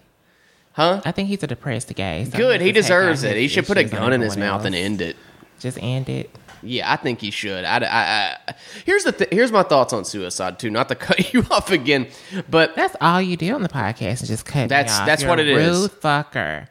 Huh? 0.73 1.01
I 1.05 1.13
think 1.13 1.29
he's 1.29 1.43
a 1.45 1.47
depressed 1.47 1.95
gay. 1.95 2.27
So 2.33 2.37
Good, 2.37 2.61
he 2.61 2.73
needs 2.73 2.79
to 2.79 2.83
take 2.83 2.89
deserves 2.89 3.23
it. 3.23 3.37
He 3.37 3.47
should 3.47 3.67
put 3.67 3.79
a 3.79 3.85
gun 3.85 4.13
in 4.13 4.21
his 4.23 4.37
mouth 4.37 4.65
and 4.65 4.75
end 4.75 5.01
it. 5.01 5.17
Just 5.61 5.79
end 5.81 6.09
it. 6.09 6.31
Yeah, 6.65 6.91
I 6.93 6.97
think 6.97 7.21
he 7.21 7.31
should. 7.31 7.65
I, 7.65 7.77
I, 7.79 8.37
I, 8.49 8.55
here's 8.85 9.05
the 9.05 9.13
th- 9.13 9.31
here's 9.33 9.53
my 9.53 9.63
thoughts 9.63 9.93
on 9.93 10.05
suicide 10.05 10.59
too. 10.59 10.71
Not 10.71 10.89
to 10.89 10.95
cut 10.97 11.33
you 11.33 11.45
off 11.51 11.71
again, 11.71 12.07
but 12.51 12.75
That's 12.77 12.97
all 13.01 13.21
you 13.23 13.37
do 13.37 13.55
on 13.55 13.63
the 13.63 13.69
podcast 13.69 14.21
and 14.21 14.27
just 14.29 14.45
cut 14.47 14.69
That's- 14.69 14.93
me 14.97 15.01
off. 15.01 15.07
that's 15.07 15.23
You're 15.23 15.31
what 15.31 15.41
a 15.41 15.43
it 15.43 15.49
is. 15.49 15.81
rude 15.81 15.91
fucker. 16.01 16.69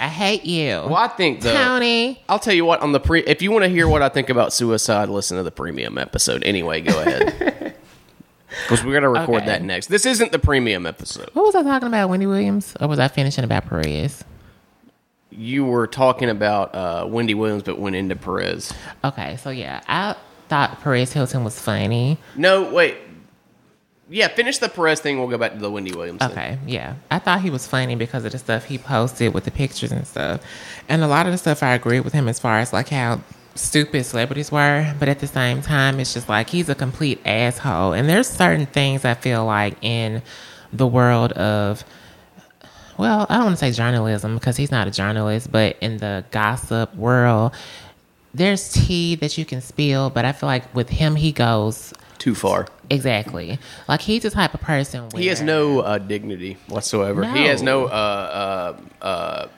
I 0.00 0.08
hate 0.08 0.44
you. 0.44 0.66
well, 0.86 0.96
I 0.96 1.06
think 1.08 1.42
though. 1.42 1.54
Tony. 1.54 2.22
I'll 2.28 2.40
tell 2.40 2.54
you 2.54 2.64
what 2.64 2.80
on 2.80 2.90
the 2.92 2.98
pre. 3.00 3.20
If 3.20 3.40
you 3.40 3.52
want 3.52 3.62
to 3.64 3.68
hear 3.68 3.86
what 3.86 4.02
I 4.02 4.08
think 4.08 4.30
about 4.30 4.52
suicide, 4.52 5.08
listen 5.08 5.36
to 5.36 5.42
the 5.44 5.52
premium 5.52 5.96
episode. 5.98 6.42
Anyway, 6.44 6.80
go 6.80 7.00
ahead. 7.00 7.76
Because 8.64 8.84
we 8.84 8.92
got 8.92 9.00
to 9.00 9.08
record 9.08 9.36
Okay. 9.38 9.46
that 9.46 9.62
next. 9.62 9.86
This 9.86 10.04
isn't 10.04 10.30
the 10.30 10.38
premium 10.38 10.84
episode. 10.84 11.30
What 11.32 11.42
was 11.46 11.54
I 11.54 11.62
talking 11.62 11.88
about? 11.88 12.10
Wendy 12.10 12.26
Williams, 12.26 12.74
or 12.82 12.86
was 12.86 12.98
I 12.98 13.08
finishing 13.08 13.44
about 13.44 13.64
Perez? 13.66 14.24
You 15.32 15.64
were 15.64 15.86
talking 15.86 16.28
about 16.28 16.74
uh, 16.74 17.06
Wendy 17.08 17.34
Williams, 17.34 17.62
but 17.62 17.78
went 17.78 17.96
into 17.96 18.16
Perez. 18.16 18.72
Okay, 19.02 19.36
so 19.38 19.50
yeah, 19.50 19.80
I 19.88 20.14
thought 20.48 20.80
Perez 20.80 21.12
Hilton 21.12 21.44
was 21.44 21.58
funny. 21.58 22.18
No, 22.36 22.70
wait. 22.70 22.98
Yeah, 24.10 24.28
finish 24.28 24.58
the 24.58 24.68
Perez 24.68 25.00
thing. 25.00 25.18
We'll 25.18 25.28
go 25.28 25.38
back 25.38 25.52
to 25.54 25.58
the 25.58 25.70
Wendy 25.70 25.92
Williams 25.92 26.20
thing. 26.20 26.30
Okay, 26.30 26.58
yeah. 26.66 26.96
I 27.10 27.18
thought 27.18 27.40
he 27.40 27.48
was 27.48 27.66
funny 27.66 27.94
because 27.94 28.26
of 28.26 28.32
the 28.32 28.38
stuff 28.38 28.66
he 28.66 28.76
posted 28.76 29.32
with 29.32 29.44
the 29.44 29.50
pictures 29.50 29.90
and 29.90 30.06
stuff. 30.06 30.42
And 30.88 31.02
a 31.02 31.06
lot 31.06 31.24
of 31.24 31.32
the 31.32 31.38
stuff 31.38 31.62
I 31.62 31.72
agree 31.72 32.00
with 32.00 32.12
him 32.12 32.28
as 32.28 32.38
far 32.38 32.58
as 32.58 32.74
like 32.74 32.90
how 32.90 33.20
stupid 33.54 34.04
celebrities 34.04 34.52
were, 34.52 34.94
but 34.98 35.08
at 35.08 35.20
the 35.20 35.26
same 35.26 35.62
time 35.62 36.00
it's 36.00 36.12
just 36.14 36.28
like 36.28 36.50
he's 36.50 36.68
a 36.68 36.74
complete 36.74 37.20
asshole. 37.24 37.92
And 37.92 38.08
there's 38.08 38.28
certain 38.28 38.66
things 38.66 39.04
I 39.04 39.14
feel 39.14 39.44
like 39.44 39.82
in 39.82 40.22
the 40.72 40.86
world 40.86 41.32
of 41.32 41.84
well, 43.02 43.26
I 43.28 43.34
don't 43.36 43.44
want 43.46 43.58
to 43.58 43.64
say 43.64 43.72
journalism 43.72 44.34
because 44.38 44.56
he's 44.56 44.70
not 44.70 44.86
a 44.86 44.90
journalist, 44.90 45.50
but 45.50 45.76
in 45.80 45.98
the 45.98 46.24
gossip 46.30 46.94
world, 46.94 47.52
there's 48.32 48.72
tea 48.72 49.16
that 49.16 49.36
you 49.36 49.44
can 49.44 49.60
spill, 49.60 50.08
but 50.10 50.24
I 50.24 50.32
feel 50.32 50.46
like 50.46 50.72
with 50.74 50.88
him 50.88 51.16
he 51.16 51.32
goes 51.32 51.92
Too 52.18 52.34
far. 52.34 52.66
exactly. 52.90 53.58
Like 53.88 54.00
he's 54.00 54.22
the 54.22 54.30
type 54.30 54.54
of 54.54 54.60
person 54.60 55.08
where 55.10 55.20
He 55.22 55.28
has 55.28 55.42
no 55.42 55.80
uh, 55.80 55.98
dignity 55.98 56.56
whatsoever. 56.68 57.24
He 57.24 57.44
has 57.46 57.60
no 57.62 57.80
No. 57.82 57.86
uh, 57.88 58.76
uh, 59.02 59.04
uh, 59.04 59.48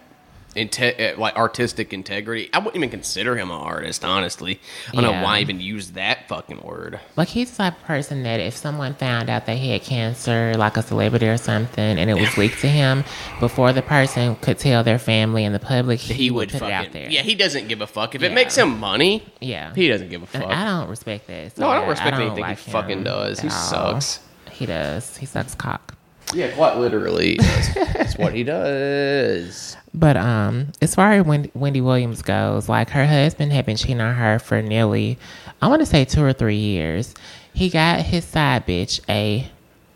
inte- 0.57 1.15
uh, 1.15 1.21
like 1.21 1.37
artistic 1.37 1.93
integrity. 1.93 2.49
I 2.53 2.59
wouldn't 2.59 2.77
even 2.77 2.91
consider 2.91 3.37
him 3.37 3.51
an 3.51 3.57
artist, 3.57 4.05
honestly. 4.05 4.61
I 4.89 4.93
don't 4.93 5.03
know 5.03 5.23
why 5.23 5.39
I 5.39 5.41
even 5.41 5.61
use 5.61 5.93
that 5.93 6.29
fucking 6.29 6.63
word. 6.63 7.01
Like 7.17 7.29
he's 7.29 7.51
the 7.51 7.57
type 7.59 7.77
of 7.79 7.85
person 7.85 8.23
that 8.25 8.41
if 8.41 8.57
someone 8.57 8.95
found 8.95 9.29
out 9.29 9.47
they 9.47 9.57
had 9.57 9.83
cancer, 9.83 10.55
like 10.57 10.77
a 10.77 10.83
celebrity 10.83 11.29
or 11.29 11.37
something, 11.37 11.99
and 11.99 12.11
it 12.11 12.15
was 12.15 12.37
leaked 12.37 12.61
to 12.61 12.69
him 12.69 13.05
before 13.41 13.73
the 13.73 13.83
person 13.83 14.37
could 14.37 14.59
tell 14.59 14.85
their 14.85 14.99
family 14.99 15.45
and 15.45 15.55
the 15.55 15.59
public, 15.61 16.01
he, 16.01 16.15
He, 16.15 16.31
would, 16.31 16.53
would, 16.53 16.61
put 16.61 16.69
it 16.69 16.73
out 16.73 16.93
there. 16.93 17.11
Yeah, 17.11 17.23
he 17.23 17.35
doesn't 17.35 17.69
give 17.69 17.81
a 17.81 17.87
fuck. 17.87 18.15
If 18.15 18.23
it 18.23 18.33
makes 18.33 18.57
him 18.57 18.79
money, 18.79 19.25
yeah. 19.41 19.75
he 19.75 19.89
doesn't 19.89 20.09
give 20.11 20.23
a 20.23 20.29
and 20.35 20.45
fuck. 20.45 20.53
I 20.53 20.65
don't 20.65 20.89
respect 20.89 21.27
this. 21.27 21.55
So 21.55 21.63
No, 21.63 21.69
I 21.69 21.75
don't 21.77 21.85
yeah, 21.85 21.91
respect 21.91 22.17
don't 22.17 22.27
anything 22.31 22.45
he 22.45 22.71
fucking 22.71 23.05
does. 23.05 23.41
He 23.41 23.49
all. 23.49 23.55
sucks. 23.55 24.21
He 24.51 24.67
does. 24.67 25.17
He 25.17 25.27
sucks 25.27 25.55
cock. 25.55 25.94
Yeah, 26.33 26.51
quite 26.55 26.79
literally. 26.79 27.37
that's, 27.37 28.17
what 28.17 28.35
he 28.35 28.43
does. 28.45 29.77
But 29.93 30.17
um, 30.17 30.73
as 30.81 30.95
far 30.95 31.13
as 31.13 31.25
Wendy, 31.25 31.51
Wendy 31.55 31.81
Williams 31.81 32.23
goes, 32.23 32.69
like 32.69 32.91
her 32.91 33.07
husband 33.07 33.53
had 33.53 33.67
been 33.67 33.77
cheating 33.77 34.01
on 34.01 34.15
her 34.15 34.39
for 34.39 34.63
nearly, 34.63 35.19
I 35.61 35.69
want 35.69 35.81
to 35.81 35.87
say 35.87 36.05
two 36.05 36.23
or 36.25 36.33
three 36.33 36.57
years. 36.57 37.15
He 37.53 37.71
got 37.71 38.01
his 38.01 38.25
side 38.25 38.67
bitch 38.67 39.01
a 39.09 39.49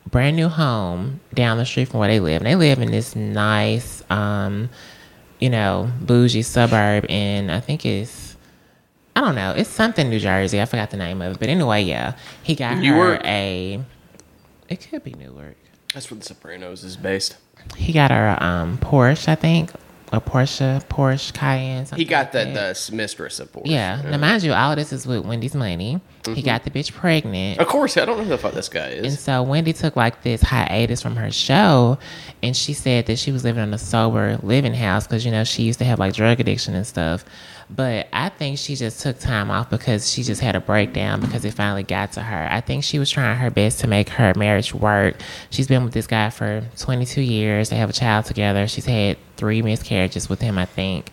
brand 0.07 0.37
new 0.37 0.49
home 0.49 1.21
down 1.35 1.59
the 1.59 1.67
street 1.67 1.89
from 1.89 2.01
where 2.01 2.09
they 2.09 2.21
live. 2.21 2.43
And 2.43 2.47
they 2.47 2.55
live 2.57 2.79
in 2.79 2.91
this 2.91 3.17
nice, 3.17 4.03
um, 4.11 4.71
you 5.41 5.51
know, 5.51 5.91
bougie 6.01 6.43
suburb 6.43 7.07
in 7.09 7.51
I 7.51 7.61
think 7.61 7.85
it's 7.85 8.37
I 9.17 9.21
don't 9.21 9.35
know, 9.35 9.53
it's 9.57 9.69
something 9.69 10.09
New 10.09 10.21
Jersey. 10.21 10.61
I 10.61 10.65
forgot 10.65 10.91
the 10.91 10.97
name 10.97 11.21
of 11.21 11.33
it, 11.33 11.41
but 11.41 11.49
anyway, 11.49 11.83
yeah, 11.83 12.17
he 12.45 12.55
got 12.55 12.79
Newark? 12.79 13.23
her 13.23 13.27
a. 13.27 13.81
It 14.69 14.87
could 14.89 15.03
be 15.03 15.15
Newark 15.15 15.57
That's 15.95 16.11
where 16.11 16.19
The 16.19 16.25
Sopranos 16.27 16.85
is 16.85 16.97
based. 16.97 17.37
he 17.77 17.93
got 17.93 18.11
a 18.11 18.45
um, 18.45 18.79
Porsche, 18.79 19.29
I 19.29 19.35
think, 19.35 19.71
a 20.13 20.21
Porsche, 20.21 20.83
Porsche 20.87 21.33
Cayenne. 21.35 21.87
He 21.97 22.05
got 22.05 22.33
like 22.33 22.33
the, 22.33 22.51
that. 22.53 22.77
the 22.77 22.97
mistress 22.97 23.41
of 23.41 23.53
Porsche. 23.53 23.63
yeah. 23.67 24.01
Now, 24.05 24.17
mind 24.19 24.43
you, 24.43 24.53
all 24.53 24.75
this 24.77 24.93
is 24.93 25.07
with 25.07 25.25
Wendy's 25.25 25.55
money. 25.55 26.01
Mm-hmm. 26.23 26.35
He 26.35 26.43
got 26.43 26.65
the 26.65 26.71
bitch 26.71 26.93
pregnant. 26.93 27.59
Of 27.59 27.67
course, 27.69 27.97
I 27.97 28.05
don't 28.05 28.19
know 28.19 28.25
who 28.25 28.31
the 28.31 28.39
fuck 28.39 28.53
this 28.55 28.69
guy 28.69 28.89
is. 28.89 29.07
And 29.07 29.19
so 29.19 29.43
Wendy 29.43 29.73
took 29.73 29.97
like 29.97 30.23
this 30.23 30.43
hiatus 30.43 31.03
from 31.03 31.17
her 31.17 31.31
show, 31.31 31.99
and 32.43 32.57
she 32.57 32.73
said 32.75 33.07
that 33.07 33.19
she 33.19 33.33
was 33.33 33.45
living 33.45 33.63
in 33.63 33.73
a 33.75 33.79
sober 33.79 34.39
living 34.43 34.75
house 34.75 35.07
because 35.07 35.25
you 35.25 35.31
know 35.31 35.45
she 35.45 35.63
used 35.63 35.79
to 35.81 35.85
have 35.85 35.99
like 35.99 36.15
drug 36.15 36.41
addiction 36.41 36.75
and 36.75 36.87
stuff. 36.87 37.25
But 37.71 38.09
I 38.13 38.31
think 38.31 38.59
she 38.59 38.77
just 38.77 39.01
took 39.01 39.19
time 39.19 39.51
off 39.51 39.69
because 39.69 40.11
she 40.11 40.23
just 40.23 40.41
had 40.41 40.57
a 40.57 40.61
breakdown 40.61 41.21
because 41.21 41.45
it 41.45 41.53
finally 41.53 41.83
got 41.83 42.13
to 42.13 42.23
her. 42.23 42.49
I 42.51 42.61
think 42.63 42.83
she 42.83 42.99
was 42.99 43.11
trying 43.11 43.37
her 43.37 43.51
best 43.51 43.81
to 43.81 43.87
make 43.87 44.09
her 44.11 44.33
marriage 44.35 44.73
work. 44.73 45.17
She's 45.51 45.69
been 45.69 45.85
with 45.85 45.93
this 45.93 46.07
guy 46.07 46.31
for 46.31 46.65
22 46.79 47.21
years. 47.21 47.69
They 47.69 47.77
have 47.77 47.91
a 47.91 47.93
child 47.93 48.25
together. 48.25 48.67
She's 48.69 48.87
had 48.87 49.19
three 49.37 49.61
miscarriages 49.61 50.31
with 50.31 50.41
him, 50.41 50.57
I 50.57 50.65
think. 50.65 51.11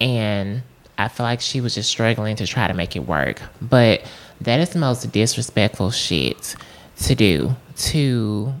And 0.00 0.62
I 0.96 1.08
feel 1.08 1.24
like 1.24 1.40
she 1.40 1.60
was 1.60 1.74
just 1.74 1.90
struggling 1.90 2.36
to 2.36 2.46
try 2.46 2.68
to 2.68 2.74
make 2.74 2.96
it 2.96 3.06
work. 3.06 3.42
But 3.60 4.02
that 4.40 4.60
is 4.60 4.70
the 4.70 4.78
most 4.78 5.10
disrespectful 5.12 5.90
shit 5.90 6.56
to 7.02 7.14
do 7.14 7.54
to 7.76 8.54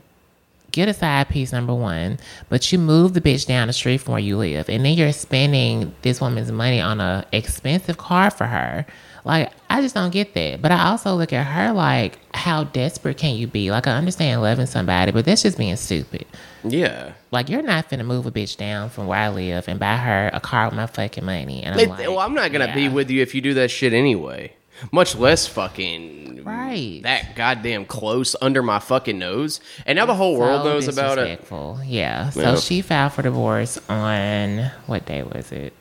get 0.72 0.88
a 0.88 0.94
side 0.94 1.28
piece 1.28 1.52
number 1.52 1.74
one 1.74 2.18
but 2.48 2.72
you 2.72 2.78
move 2.78 3.12
the 3.14 3.20
bitch 3.20 3.46
down 3.46 3.66
the 3.68 3.72
street 3.72 3.98
from 3.98 4.12
where 4.12 4.20
you 4.22 4.36
live 4.36 4.68
and 4.68 4.84
then 4.84 4.94
you're 4.94 5.12
spending 5.12 5.94
this 6.02 6.20
woman's 6.20 6.50
money 6.50 6.80
on 6.80 7.00
a 7.00 7.24
expensive 7.32 7.96
car 7.98 8.30
for 8.30 8.46
her. 8.46 8.84
Like 9.24 9.52
i 9.70 9.80
just 9.80 9.94
don't 9.94 10.10
get 10.10 10.34
that. 10.34 10.60
But 10.60 10.72
i 10.72 10.88
also 10.88 11.14
look 11.14 11.32
at 11.32 11.44
her 11.46 11.72
like 11.72 12.18
how 12.34 12.64
desperate 12.64 13.18
can 13.18 13.36
you 13.36 13.46
be? 13.46 13.70
Like 13.70 13.86
i 13.86 13.92
understand 13.92 14.42
loving 14.42 14.66
somebody 14.66 15.12
but 15.12 15.24
that's 15.24 15.42
just 15.42 15.58
being 15.58 15.76
stupid. 15.76 16.26
Yeah. 16.64 17.12
like 17.30 17.48
you're 17.48 17.62
not 17.62 17.88
finna 17.90 18.04
move 18.04 18.24
a 18.26 18.30
bitch 18.32 18.56
down 18.56 18.88
from 18.90 19.06
where 19.08 19.18
i 19.18 19.28
live 19.28 19.66
and 19.68 19.78
buy 19.80 19.96
her 19.96 20.30
a 20.32 20.40
car 20.40 20.66
with 20.66 20.74
my 20.76 20.86
fucking 20.86 21.24
money 21.24 21.62
and 21.62 21.74
i'm 21.74 21.80
It- 21.80 21.88
like 21.90 21.98
well, 22.08 22.18
I'm 22.20 22.34
not 22.34 22.50
gonna 22.52 22.72
be 22.74 22.88
with 22.88 23.10
you 23.10 23.20
if 23.22 23.34
you 23.34 23.40
do 23.40 23.54
that 23.54 23.70
shit 23.70 23.92
anyway. 23.92 24.52
Much 24.90 25.14
less 25.14 25.46
fucking 25.46 26.42
Right. 26.44 27.00
that 27.04 27.36
goddamn 27.36 27.84
close 27.84 28.34
under 28.42 28.62
my 28.62 28.78
fucking 28.80 29.18
nose. 29.18 29.60
And 29.86 29.96
now 29.96 30.06
the 30.06 30.14
whole 30.14 30.36
world 30.36 30.64
knows 30.64 30.88
about 30.88 31.18
it. 31.18 31.40
Yeah. 31.86 32.30
So 32.30 32.40
Yeah. 32.40 32.56
she 32.56 32.80
filed 32.80 33.12
for 33.12 33.22
divorce 33.22 33.78
on 33.88 34.70
what 34.86 35.06
day 35.06 35.22
was 35.22 35.52
it? 35.52 35.72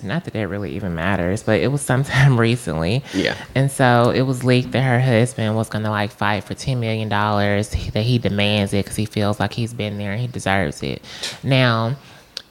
Not 0.00 0.24
that 0.24 0.34
that 0.34 0.46
really 0.46 0.76
even 0.76 0.94
matters, 0.94 1.42
but 1.42 1.60
it 1.60 1.72
was 1.72 1.80
sometime 1.82 2.38
recently. 2.40 3.02
Yeah. 3.12 3.34
And 3.56 3.68
so 3.70 4.10
it 4.14 4.22
was 4.22 4.44
leaked 4.44 4.70
that 4.72 4.82
her 4.82 5.00
husband 5.00 5.56
was 5.56 5.68
gonna 5.68 5.90
like 5.90 6.12
fight 6.12 6.44
for 6.44 6.54
ten 6.54 6.78
million 6.78 7.08
dollars. 7.08 7.70
That 7.70 8.02
he 8.02 8.18
demands 8.18 8.72
it 8.72 8.84
because 8.84 8.96
he 8.96 9.06
feels 9.06 9.40
like 9.40 9.52
he's 9.54 9.74
been 9.74 9.98
there 9.98 10.12
and 10.12 10.20
he 10.20 10.28
deserves 10.28 10.84
it. 10.84 11.02
Now, 11.42 11.96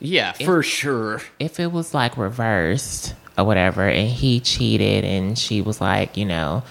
Yeah, 0.02 0.34
for 0.34 0.62
sure. 0.62 1.22
if 1.40 1.58
it 1.60 1.72
was 1.72 1.94
like 1.94 2.18
reversed 2.18 3.14
or 3.38 3.46
whatever 3.46 3.88
and 3.88 4.10
he 4.10 4.40
cheated 4.40 5.04
and 5.04 5.38
she 5.38 5.62
was 5.62 5.80
like 5.80 6.18
you 6.18 6.26
know 6.26 6.64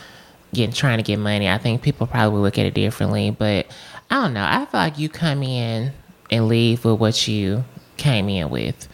getting 0.53 0.73
trying 0.73 0.97
to 0.99 1.03
get 1.03 1.19
money. 1.19 1.49
I 1.49 1.59
think 1.59 1.83
people 1.83 2.07
probably 2.07 2.41
look 2.41 2.59
at 2.59 2.67
it 2.67 2.75
differently 2.75 3.31
but 3.31 3.67
i 4.11 4.15
don't 4.23 4.35
know. 4.35 4.47
I 4.49 4.65
feel 4.67 4.81
like 4.81 4.99
you 4.99 5.09
come 5.09 5.43
in 5.43 5.93
and 6.31 6.49
leave 6.49 6.85
with 6.85 6.99
what 7.01 7.29
you 7.29 7.65
came 7.97 8.29
in 8.29 8.51
with. 8.51 8.89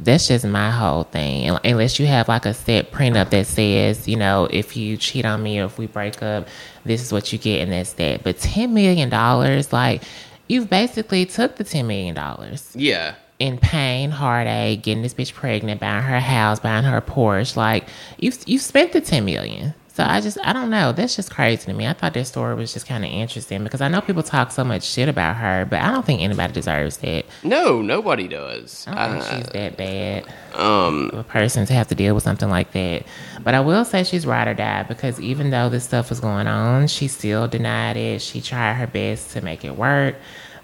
That's 0.00 0.28
just 0.28 0.44
my 0.44 0.70
whole 0.70 1.02
thing. 1.04 1.50
Unless 1.64 1.98
you 1.98 2.06
have 2.06 2.28
like 2.28 2.46
a 2.46 2.54
set 2.54 2.92
prenup 2.92 3.30
that 3.30 3.46
says 3.46 4.06
you 4.06 4.16
know 4.16 4.46
if 4.50 4.76
you 4.76 4.96
cheat 4.96 5.24
on 5.24 5.42
me 5.42 5.58
or 5.60 5.64
if 5.64 5.78
we 5.78 5.86
break 5.86 6.22
up 6.22 6.46
this 6.84 7.02
is 7.02 7.12
what 7.12 7.32
you 7.32 7.38
get 7.38 7.60
and 7.62 7.72
that's 7.72 7.94
that. 7.94 8.22
But 8.22 8.38
10 8.38 8.72
million 8.72 9.08
dollars 9.08 9.72
like 9.72 10.02
you've 10.48 10.70
basically 10.70 11.26
took 11.26 11.56
the 11.56 11.64
10 11.64 11.86
million 11.86 12.14
dollars. 12.14 12.70
Yeah. 12.74 13.14
In 13.38 13.58
pain, 13.58 14.10
heartache, 14.10 14.82
getting 14.82 15.02
this 15.02 15.14
bitch 15.14 15.32
pregnant, 15.32 15.80
buying 15.80 16.02
her 16.02 16.20
house, 16.20 16.58
buying 16.60 16.84
her 16.84 17.00
Porsche. 17.00 17.56
Like 17.56 17.88
you, 18.18 18.32
you 18.46 18.58
spent 18.58 18.92
the 18.92 19.00
ten 19.00 19.24
million. 19.24 19.74
So 19.88 20.04
I 20.04 20.20
just, 20.20 20.38
I 20.44 20.52
don't 20.52 20.70
know. 20.70 20.92
That's 20.92 21.16
just 21.16 21.32
crazy 21.32 21.64
to 21.66 21.72
me. 21.72 21.84
I 21.84 21.92
thought 21.92 22.14
this 22.14 22.28
story 22.28 22.54
was 22.54 22.72
just 22.72 22.86
kind 22.86 23.04
of 23.04 23.10
interesting 23.10 23.64
because 23.64 23.80
I 23.80 23.88
know 23.88 24.00
people 24.00 24.22
talk 24.22 24.52
so 24.52 24.62
much 24.62 24.84
shit 24.84 25.08
about 25.08 25.34
her, 25.38 25.66
but 25.68 25.80
I 25.82 25.90
don't 25.90 26.06
think 26.06 26.20
anybody 26.22 26.52
deserves 26.52 26.98
that. 26.98 27.24
No, 27.42 27.82
nobody 27.82 28.28
does. 28.28 28.84
I 28.86 29.08
don't 29.08 29.16
Uh, 29.16 29.20
think 29.24 29.36
she's 29.44 29.52
that 29.54 29.76
bad 29.76 30.24
um, 30.54 31.10
a 31.12 31.24
person 31.24 31.66
to 31.66 31.72
have 31.72 31.88
to 31.88 31.96
deal 31.96 32.14
with 32.14 32.22
something 32.22 32.48
like 32.48 32.70
that. 32.74 33.02
But 33.42 33.54
I 33.54 33.60
will 33.60 33.84
say 33.84 34.04
she's 34.04 34.24
ride 34.24 34.46
or 34.46 34.54
die 34.54 34.84
because 34.84 35.20
even 35.20 35.50
though 35.50 35.68
this 35.68 35.82
stuff 35.82 36.10
was 36.10 36.20
going 36.20 36.46
on, 36.46 36.86
she 36.86 37.08
still 37.08 37.48
denied 37.48 37.96
it. 37.96 38.22
She 38.22 38.40
tried 38.40 38.74
her 38.74 38.86
best 38.86 39.32
to 39.32 39.40
make 39.40 39.64
it 39.64 39.76
work, 39.76 40.14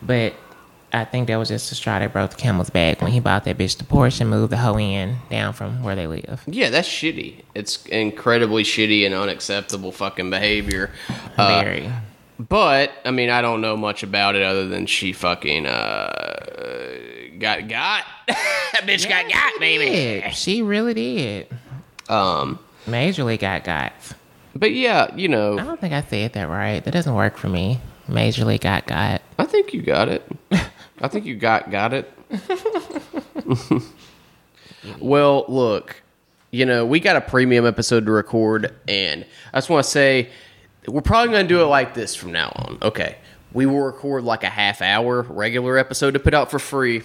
but 0.00 0.32
I 0.94 1.04
think 1.04 1.26
that 1.26 1.36
was 1.36 1.48
just 1.48 1.72
a 1.72 1.74
straw 1.74 1.98
that 1.98 2.12
broke 2.12 2.30
the 2.30 2.36
camel's 2.36 2.70
back 2.70 3.02
when 3.02 3.10
he 3.10 3.18
bought 3.18 3.44
that 3.44 3.58
bitch 3.58 3.76
the 3.78 3.84
Porsche 3.84 4.20
and 4.20 4.30
moved 4.30 4.52
the 4.52 4.56
hoe 4.56 4.78
in 4.78 5.16
down 5.28 5.52
from 5.52 5.82
where 5.82 5.96
they 5.96 6.06
live. 6.06 6.42
yeah, 6.46 6.70
that's 6.70 6.88
shitty. 6.88 7.42
It's 7.54 7.84
incredibly 7.86 8.62
shitty 8.62 9.04
and 9.04 9.12
unacceptable 9.12 9.90
fucking 9.90 10.30
behavior. 10.30 10.90
Uh, 11.36 11.62
Very. 11.62 11.90
But 12.38 12.92
I 13.04 13.10
mean, 13.10 13.28
I 13.28 13.42
don't 13.42 13.60
know 13.60 13.76
much 13.76 14.04
about 14.04 14.36
it 14.36 14.42
other 14.42 14.68
than 14.68 14.86
she 14.86 15.12
fucking 15.12 15.66
uh, 15.66 16.12
got 17.38 17.66
got. 17.68 18.04
that 18.28 18.82
bitch 18.82 19.08
got 19.08 19.28
got, 19.28 19.60
baby. 19.60 20.20
Yeah, 20.20 20.30
she 20.30 20.62
really 20.62 20.94
did. 20.94 21.48
Um, 22.08 22.58
Majorly 22.86 23.38
got 23.38 23.64
got. 23.64 23.92
but 24.54 24.72
yeah, 24.72 25.14
you 25.16 25.26
know, 25.26 25.58
I 25.58 25.64
don't 25.64 25.80
think 25.80 25.92
I 25.92 26.02
said 26.02 26.34
that 26.34 26.48
right. 26.48 26.84
That 26.84 26.92
doesn't 26.92 27.14
work 27.14 27.36
for 27.36 27.48
me. 27.48 27.80
Majorly 28.08 28.60
got 28.60 28.86
got. 28.86 29.22
I 29.38 29.44
think 29.44 29.72
you 29.72 29.82
got 29.82 30.08
it. 30.08 30.22
I 31.00 31.08
think 31.08 31.26
you 31.26 31.36
got 31.36 31.70
got 31.70 31.92
it. 31.92 32.12
well, 35.00 35.44
look, 35.48 36.02
you 36.50 36.64
know, 36.64 36.86
we 36.86 37.00
got 37.00 37.16
a 37.16 37.20
premium 37.20 37.66
episode 37.66 38.06
to 38.06 38.12
record, 38.12 38.74
and 38.88 39.26
I 39.52 39.58
just 39.58 39.70
want 39.70 39.84
to 39.84 39.90
say 39.90 40.30
we're 40.86 41.00
probably 41.00 41.32
going 41.32 41.46
to 41.46 41.54
do 41.54 41.60
it 41.60 41.66
like 41.66 41.94
this 41.94 42.14
from 42.14 42.32
now 42.32 42.52
on. 42.54 42.78
Okay. 42.82 43.16
We 43.52 43.66
will 43.66 43.80
record 43.80 44.24
like 44.24 44.42
a 44.42 44.48
half 44.48 44.82
hour 44.82 45.22
regular 45.22 45.78
episode 45.78 46.12
to 46.12 46.20
put 46.20 46.34
out 46.34 46.50
for 46.50 46.58
free. 46.58 47.02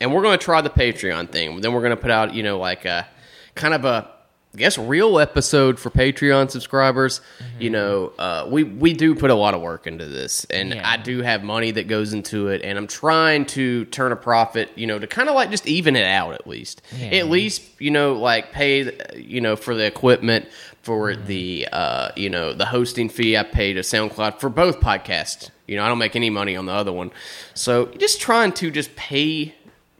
And 0.00 0.12
we're 0.12 0.22
going 0.22 0.38
to 0.38 0.44
try 0.44 0.60
the 0.60 0.70
Patreon 0.70 1.30
thing. 1.30 1.60
Then 1.60 1.72
we're 1.72 1.80
going 1.80 1.90
to 1.90 1.96
put 1.96 2.10
out, 2.10 2.34
you 2.34 2.42
know, 2.42 2.58
like 2.58 2.84
a 2.84 3.06
kind 3.54 3.72
of 3.72 3.84
a, 3.84 4.10
I 4.54 4.58
guess, 4.58 4.76
real 4.76 5.18
episode 5.18 5.78
for 5.78 5.88
Patreon 5.88 6.50
subscribers. 6.50 7.22
You 7.58 7.70
know, 7.70 8.12
uh, 8.18 8.46
we, 8.50 8.64
we 8.64 8.92
do 8.92 9.14
put 9.14 9.30
a 9.30 9.34
lot 9.34 9.54
of 9.54 9.62
work 9.62 9.86
into 9.86 10.04
this. 10.06 10.44
And 10.50 10.74
Yeah. 10.74 10.82
I 10.86 10.98
do 10.98 11.22
have 11.22 11.42
money 11.42 11.70
that 11.70 11.88
goes 11.88 12.12
into 12.12 12.48
it. 12.48 12.60
And 12.62 12.76
I'm 12.76 12.86
trying 12.86 13.46
to 13.46 13.86
turn 13.86 14.12
a 14.12 14.16
profit, 14.16 14.68
you 14.74 14.86
know, 14.86 14.98
to 14.98 15.06
kind 15.06 15.30
of 15.30 15.34
like 15.34 15.50
just 15.50 15.66
even 15.66 15.96
it 15.96 16.04
out 16.04 16.34
at 16.34 16.46
least. 16.46 16.82
Yeah. 16.94 17.06
At 17.20 17.28
least, 17.30 17.62
you 17.80 17.90
know, 17.90 18.12
like 18.12 18.52
pay, 18.52 18.92
you 19.16 19.40
know, 19.40 19.56
for 19.56 19.74
the 19.74 19.86
equipment, 19.86 20.46
for 20.82 21.16
the, 21.16 21.66
uh, 21.72 22.10
you 22.14 22.28
know, 22.28 22.52
the 22.52 22.66
hosting 22.66 23.08
fee 23.08 23.38
I 23.38 23.44
pay 23.44 23.72
to 23.72 23.80
SoundCloud 23.80 24.38
for 24.38 24.50
both 24.50 24.80
podcasts. 24.80 25.48
You 25.66 25.76
know, 25.76 25.84
I 25.84 25.88
don't 25.88 25.96
make 25.98 26.14
any 26.14 26.28
money 26.28 26.56
on 26.56 26.66
the 26.66 26.72
other 26.72 26.92
one. 26.92 27.10
So 27.54 27.86
just 27.86 28.20
trying 28.20 28.52
to 28.54 28.70
just 28.70 28.94
pay 28.96 29.54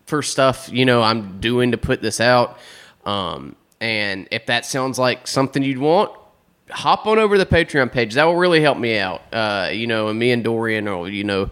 for 0.04 0.20
stuff, 0.20 0.68
you 0.70 0.84
know, 0.84 1.00
I'm 1.00 1.40
doing 1.40 1.70
to 1.70 1.78
put 1.78 2.02
this 2.02 2.20
out. 2.20 2.58
Um, 3.06 3.56
and 3.82 4.28
if 4.30 4.46
that 4.46 4.64
sounds 4.64 4.98
like 4.98 5.26
something 5.26 5.62
you'd 5.62 5.78
want, 5.78 6.12
hop 6.70 7.06
on 7.06 7.18
over 7.18 7.36
to 7.36 7.44
the 7.44 7.50
Patreon 7.56 7.90
page. 7.92 8.14
That 8.14 8.24
will 8.24 8.36
really 8.36 8.60
help 8.62 8.78
me 8.78 8.96
out. 8.98 9.22
Uh, 9.32 9.70
you 9.72 9.86
know, 9.86 10.08
and 10.08 10.18
me 10.18 10.30
and 10.30 10.42
Dorian, 10.44 10.86
or 10.88 11.08
you 11.08 11.24
know, 11.24 11.50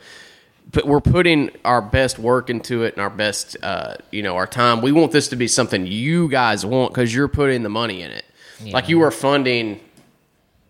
but 0.73 0.87
we're 0.87 1.01
putting 1.01 1.51
our 1.65 1.83
best 1.83 2.19
work 2.21 2.49
into 2.49 2.85
it 2.85 2.95
and 2.95 3.03
our 3.03 3.11
best, 3.11 3.57
uh, 3.63 3.97
you 4.13 4.23
know, 4.23 4.37
our 4.37 4.47
time. 4.47 4.81
We 4.81 4.93
want 4.93 5.11
this 5.11 5.29
to 5.29 5.37
be 5.37 5.49
something 5.49 5.87
you 5.87 6.29
guys 6.29 6.65
want 6.65 6.95
because 6.95 7.13
you're 7.13 7.29
putting 7.29 7.65
the 7.65 7.69
money 7.69 8.03
in 8.03 8.11
it. 8.13 8.25
Like 8.73 8.89
you 8.89 9.01
are 9.03 9.11
funding 9.11 9.81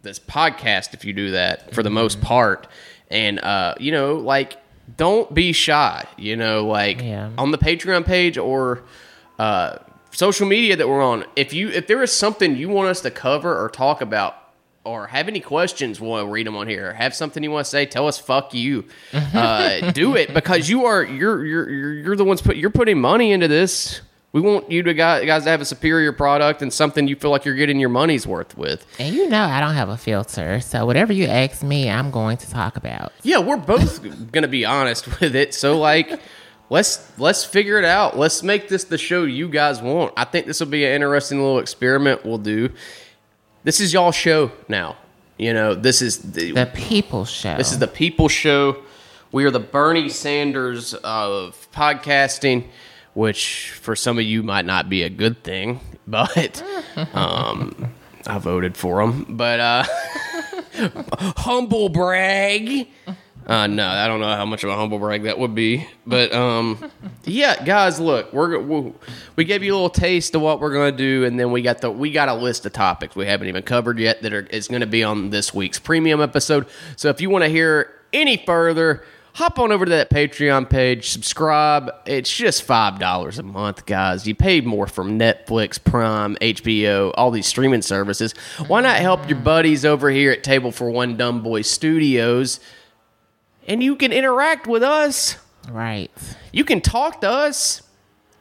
this 0.03 0.19
podcast 0.19 0.95
if 0.95 1.05
you 1.05 1.13
do 1.13 1.33
that 1.33 1.75
for 1.75 1.83
the 1.83 1.91
most 1.91 2.21
part. 2.23 2.67
And 3.11 3.39
uh, 3.41 3.75
you 3.79 3.93
know, 3.93 4.15
like 4.15 4.57
don't 4.97 5.33
be 5.35 5.53
shy. 5.53 6.07
You 6.17 6.37
know, 6.37 6.67
like 6.67 7.03
Yeah. 7.03 7.31
on 7.37 7.51
the 7.51 7.59
Patreon 7.59 8.07
page 8.07 8.39
or 8.39 8.83
uh, 9.39 9.77
social 10.11 10.47
media 10.47 10.77
that 10.77 10.89
we're 10.89 11.03
on. 11.03 11.25
If 11.37 11.53
you 11.53 11.69
if 11.69 11.87
there 11.87 12.03
is 12.03 12.13
something 12.13 12.57
you 12.57 12.69
want 12.69 12.89
us 12.89 13.01
to 13.03 13.11
cover 13.11 13.63
or 13.63 13.69
talk 13.69 14.01
about. 14.01 14.37
Or 14.83 15.09
have 15.09 15.29
any 15.29 15.41
questions? 15.41 16.01
We'll 16.01 16.27
read 16.27 16.47
them 16.47 16.57
on 16.57 16.67
here. 16.67 16.95
Have 16.95 17.15
something 17.15 17.43
you 17.43 17.51
want 17.51 17.67
to 17.67 17.71
say? 17.71 17.85
Tell 17.85 18.09
us, 18.09 18.19
"Fuck 18.19 18.55
you." 18.55 18.87
Uh, 19.13 19.91
do 19.93 20.17
it 20.17 20.33
because 20.33 20.71
you 20.71 20.87
are 20.87 21.05
you're 21.05 21.45
you're 21.45 21.69
you're, 21.69 22.17
the 22.17 22.25
ones 22.25 22.41
put 22.41 22.57
you're 22.57 22.71
putting 22.71 22.99
money 22.99 23.31
into 23.31 23.47
this. 23.47 24.01
We 24.33 24.41
want 24.41 24.71
you 24.71 24.83
to 24.85 24.95
guys, 24.95 25.27
guys 25.27 25.45
to 25.45 25.51
have 25.51 25.61
a 25.61 25.67
superior 25.67 26.13
product 26.15 26.63
and 26.63 26.73
something 26.73 27.07
you 27.09 27.15
feel 27.17 27.31
like 27.31 27.45
you're 27.45 27.57
getting 27.57 27.79
your 27.79 27.91
money's 27.91 28.27
worth 28.27 28.57
with. 28.57 28.87
And 28.99 29.15
you 29.15 29.29
know 29.29 29.43
I 29.45 29.61
don't 29.61 29.75
have 29.75 29.91
a 29.91 29.99
filter, 29.99 30.61
so 30.61 30.87
whatever 30.87 31.13
you 31.13 31.27
ask 31.27 31.63
me, 31.63 31.91
I'm 31.91 32.11
going 32.11 32.39
to 32.39 32.51
talk 32.51 32.77
about. 32.79 33.13
Yeah, 33.23 33.39
we're 33.39 33.59
both 33.59 34.01
gonna 34.33 34.49
be 34.49 34.65
honest 34.65 35.21
with 35.21 35.37
it. 35.37 35.53
So 35.53 35.79
like, 35.79 36.19
let's 36.71 37.13
let's 37.19 37.45
figure 37.45 37.79
it 37.79 37.85
out. 37.85 38.17
Let's 38.17 38.43
make 38.43 38.69
this 38.69 38.85
the 38.85 38.97
show 38.97 39.25
you 39.25 39.49
guys 39.49 39.83
want. 39.83 40.15
I 40.17 40.25
think 40.25 40.47
this 40.47 40.61
will 40.61 40.69
be 40.69 40.87
an 40.87 40.93
interesting 40.93 41.39
little 41.39 41.59
experiment 41.59 42.25
we'll 42.25 42.39
do. 42.39 42.71
This 43.65 43.81
is 43.81 43.93
y'all 43.93 44.13
show 44.13 44.51
now. 44.69 44.97
You 45.37 45.55
know, 45.55 45.75
this 45.75 46.03
is 46.03 46.19
the, 46.19 46.53
The 46.53 46.67
People 46.67 47.25
Show. 47.25 47.57
this 47.57 47.73
is 47.73 47.79
the 47.79 47.89
people 47.89 48.29
show. 48.29 48.83
We 49.33 49.45
are 49.45 49.51
the 49.51 49.61
Bernie 49.61 50.11
Sanders 50.11 50.93
of 50.93 51.67
podcasting, 51.73 52.67
which 53.15 53.71
for 53.71 53.97
some 53.97 54.19
of 54.19 54.25
you 54.25 54.43
might 54.43 54.67
not 54.67 54.91
be 54.91 55.03
a 55.03 55.09
good 55.09 55.43
thing, 55.43 55.81
but 56.07 56.63
um, 57.15 57.95
I 58.27 58.39
voted 58.39 58.77
for 58.77 59.01
him. 59.01 59.25
But 59.31 59.61
uh, 59.61 59.85
humble 61.39 61.89
brag. 61.89 62.89
Uh, 63.51 63.67
no, 63.67 63.85
I 63.85 64.07
don't 64.07 64.21
know 64.21 64.33
how 64.37 64.47
much 64.47 64.63
of 64.63 64.71
a 64.71 64.77
humble 64.77 65.01
brag 65.01 65.25
that 65.25 65.37
would 65.37 65.57
be, 65.57 65.85
but 66.07 66.33
um, 66.33 66.89
yeah, 67.25 67.65
guys, 67.65 67.99
look, 67.99 68.33
we're 68.33 68.61
we, 68.61 68.93
we 69.35 69.45
gave 69.45 69.65
you 69.65 69.73
a 69.73 69.75
little 69.75 69.91
taste 69.91 70.37
of 70.37 70.41
what 70.41 70.61
we're 70.61 70.73
gonna 70.73 70.93
do, 70.93 71.25
and 71.25 71.37
then 71.37 71.51
we 71.51 71.61
got 71.61 71.81
the 71.81 71.91
we 71.91 72.13
got 72.13 72.29
a 72.29 72.35
list 72.35 72.65
of 72.65 72.73
topics 72.73 73.17
we 73.17 73.27
haven't 73.27 73.49
even 73.49 73.65
covered 73.65 73.99
yet 73.99 74.23
that 74.23 74.33
are 74.33 74.43
is 74.43 74.69
gonna 74.69 74.87
be 74.87 75.03
on 75.03 75.31
this 75.31 75.53
week's 75.53 75.81
premium 75.81 76.21
episode. 76.21 76.69
So 76.95 77.09
if 77.09 77.21
you 77.21 77.29
want 77.29 77.43
to 77.43 77.51
hear 77.51 77.93
any 78.13 78.37
further, 78.37 79.03
hop 79.35 79.59
on 79.59 79.73
over 79.73 79.85
to 79.85 79.91
that 79.91 80.11
Patreon 80.11 80.71
page, 80.71 81.09
subscribe. 81.09 81.91
It's 82.07 82.33
just 82.33 82.63
five 82.63 83.01
dollars 83.01 83.41
a 83.41 83.43
month, 83.43 83.85
guys. 83.85 84.29
You 84.29 84.37
pay 84.37 84.61
more 84.61 84.87
from 84.87 85.19
Netflix, 85.19 85.83
Prime, 85.83 86.37
HBO, 86.37 87.13
all 87.17 87.33
these 87.33 87.49
streaming 87.49 87.83
services. 87.83 88.33
Why 88.69 88.81
not 88.81 88.99
help 88.99 89.29
your 89.29 89.41
buddies 89.41 89.85
over 89.85 90.09
here 90.09 90.31
at 90.31 90.45
Table 90.45 90.71
for 90.71 90.89
One 90.89 91.17
Dumb 91.17 91.43
Boy 91.43 91.63
Studios? 91.63 92.61
And 93.69 93.83
you 93.83 93.97
can 93.97 94.13
interact 94.13 94.67
with 94.67 94.83
us. 94.83 95.37
right. 95.71 96.11
You 96.53 96.65
can 96.65 96.81
talk 96.81 97.21
to 97.21 97.29
us. 97.31 97.83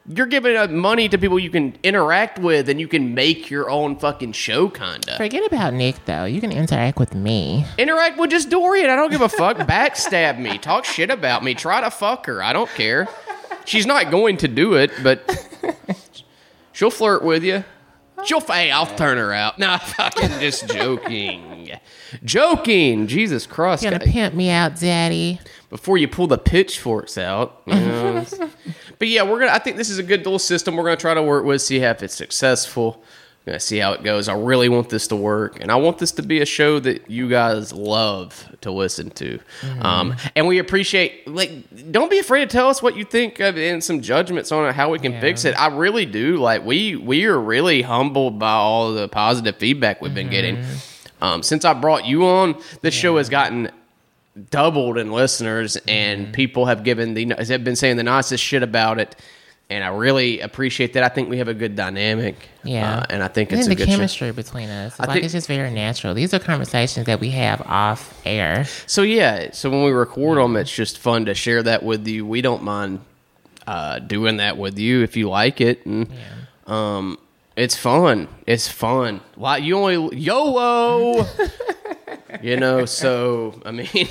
You're 0.08 0.26
giving 0.26 0.56
uh, 0.56 0.66
money 0.66 1.08
to 1.08 1.18
people 1.18 1.38
you 1.38 1.50
can 1.50 1.78
interact 1.84 2.38
with, 2.40 2.68
and 2.68 2.80
you 2.80 2.88
can 2.88 3.14
make 3.14 3.50
your 3.50 3.70
own 3.70 3.96
fucking 3.96 4.32
show, 4.32 4.68
kinda. 4.68 5.16
Forget 5.18 5.46
about 5.46 5.74
Nick 5.74 6.04
though. 6.06 6.24
You 6.24 6.40
can 6.40 6.50
interact 6.50 6.98
with 6.98 7.14
me. 7.14 7.64
Interact 7.78 8.18
with 8.18 8.30
just 8.30 8.48
Dorian. 8.50 8.90
I 8.90 8.96
don't 8.96 9.10
give 9.10 9.20
a 9.20 9.28
fuck. 9.28 9.56
Backstab 9.68 10.38
me. 10.40 10.58
Talk 10.58 10.84
shit 10.84 11.10
about 11.10 11.44
me. 11.44 11.54
Try 11.54 11.80
to 11.82 11.90
fuck 11.90 12.26
her. 12.26 12.42
I 12.42 12.52
don't 12.52 12.70
care. 12.70 13.06
She's 13.66 13.86
not 13.86 14.10
going 14.10 14.38
to 14.38 14.48
do 14.48 14.74
it, 14.74 14.90
but 15.02 15.22
she'll 16.72 16.90
flirt 16.90 17.22
with 17.22 17.44
you. 17.44 17.62
She'll. 18.24 18.40
Hey, 18.40 18.70
I'll 18.70 18.86
turn 18.86 19.18
her 19.18 19.32
out. 19.32 19.58
Nah, 19.58 19.78
fucking 19.78 20.40
just 20.40 20.68
joking. 20.68 21.72
Joking. 22.24 23.06
Jesus 23.06 23.46
Christ. 23.46 23.82
You 23.82 23.90
gonna 23.90 24.04
guy. 24.04 24.10
pimp 24.10 24.34
me 24.34 24.50
out, 24.50 24.78
Daddy? 24.78 25.40
before 25.70 25.96
you 25.96 26.08
pull 26.08 26.26
the 26.26 26.36
pitchforks 26.36 27.16
out. 27.16 27.62
You 27.66 27.74
know? 27.74 28.24
but 28.98 29.08
yeah, 29.08 29.22
we're 29.22 29.38
gonna. 29.38 29.52
I 29.52 29.58
think 29.58 29.76
this 29.76 29.88
is 29.88 29.98
a 29.98 30.02
good 30.02 30.20
little 30.20 30.38
system. 30.38 30.76
We're 30.76 30.84
gonna 30.84 30.96
try 30.96 31.14
to 31.14 31.22
work 31.22 31.44
with, 31.44 31.62
see 31.62 31.78
if 31.78 32.02
it's 32.02 32.14
successful. 32.14 33.02
We're 33.50 33.54
gonna 33.54 33.60
see 33.62 33.78
how 33.78 33.94
it 33.94 34.04
goes. 34.04 34.28
I 34.28 34.34
really 34.34 34.68
want 34.68 34.90
this 34.90 35.08
to 35.08 35.16
work, 35.16 35.58
and 35.60 35.72
I 35.72 35.74
want 35.74 35.98
this 35.98 36.12
to 36.12 36.22
be 36.22 36.40
a 36.40 36.46
show 36.46 36.78
that 36.78 37.10
you 37.10 37.28
guys 37.28 37.72
love 37.72 38.48
to 38.60 38.70
listen 38.70 39.10
to. 39.10 39.40
Um, 39.80 40.14
and 40.36 40.46
we 40.46 40.58
appreciate. 40.60 41.26
Like, 41.26 41.50
don't 41.90 42.08
be 42.08 42.20
afraid 42.20 42.48
to 42.48 42.56
tell 42.56 42.68
us 42.68 42.80
what 42.80 42.96
you 42.96 43.04
think 43.04 43.40
of 43.40 43.58
and 43.58 43.82
some 43.82 44.02
judgments 44.02 44.52
on 44.52 44.72
how 44.72 44.90
we 44.90 45.00
can 45.00 45.14
Yeah. 45.14 45.20
fix 45.20 45.44
it. 45.44 45.60
I 45.60 45.66
really 45.66 46.06
do. 46.06 46.36
Like, 46.36 46.64
we 46.64 46.94
we 46.94 47.24
are 47.24 47.40
really 47.40 47.82
humbled 47.82 48.38
by 48.38 48.52
all 48.52 48.92
the 48.92 49.08
positive 49.08 49.56
feedback 49.56 50.00
we've 50.00 50.14
been 50.14 50.30
getting. 50.30 50.62
Um, 51.20 51.42
since 51.42 51.64
I 51.64 51.72
brought 51.72 52.06
you 52.06 52.24
on, 52.26 52.54
this 52.82 52.94
show 52.94 53.16
has 53.16 53.28
gotten 53.28 53.68
doubled 54.52 54.96
in 54.96 55.10
listeners, 55.10 55.76
and 55.88 56.32
people 56.32 56.66
have 56.66 56.84
given 56.84 57.14
the 57.14 57.34
have 57.48 57.64
been 57.64 57.74
saying 57.74 57.96
the 57.96 58.04
nicest 58.04 58.44
shit 58.44 58.62
about 58.62 59.00
it. 59.00 59.16
And 59.70 59.84
I 59.84 59.88
really 59.88 60.40
appreciate 60.40 60.94
that. 60.94 61.04
I 61.04 61.08
think 61.08 61.30
we 61.30 61.38
have 61.38 61.46
a 61.48 61.54
good 61.54 61.76
dynamic. 61.76 62.34
Yeah. 62.64 62.98
uh, 62.98 63.06
and 63.08 63.22
I 63.22 63.28
think 63.28 63.52
I 63.52 63.56
it's 63.56 63.68
think 63.68 63.78
the 63.78 63.84
good 63.84 63.90
show. 63.90 63.96
chemistry 63.98 64.32
between 64.32 64.68
us. 64.68 64.92
It's 64.92 65.00
I 65.00 65.04
like 65.04 65.12
think- 65.14 65.24
it's 65.26 65.32
just 65.32 65.46
very 65.46 65.70
natural. 65.70 66.12
These 66.12 66.34
are 66.34 66.40
conversations 66.40 67.06
that 67.06 67.20
we 67.20 67.30
have 67.30 67.62
off 67.62 68.20
air. 68.26 68.64
So 68.86 69.02
yeah, 69.02 69.50
so 69.52 69.70
when 69.70 69.84
we 69.84 69.92
record 69.92 70.38
them, 70.38 70.56
it's 70.56 70.74
just 70.74 70.98
fun 70.98 71.24
to 71.26 71.34
share 71.34 71.62
that 71.62 71.84
with 71.84 72.04
you. 72.08 72.26
We 72.26 72.42
don't 72.42 72.64
mind 72.64 73.00
uh, 73.66 74.00
doing 74.00 74.38
that 74.38 74.58
with 74.58 74.76
you 74.76 75.02
if 75.04 75.16
you 75.16 75.28
like 75.30 75.60
it, 75.60 75.86
and 75.86 76.10
um, 76.66 77.16
it's 77.56 77.76
fun. 77.76 78.26
It's 78.48 78.66
fun. 78.68 79.20
Why 79.36 79.58
you 79.58 79.76
only 79.78 80.16
YOLO? 80.18 81.26
you 82.42 82.56
know. 82.56 82.86
So 82.86 83.60
I 83.64 83.70
mean, 83.70 83.86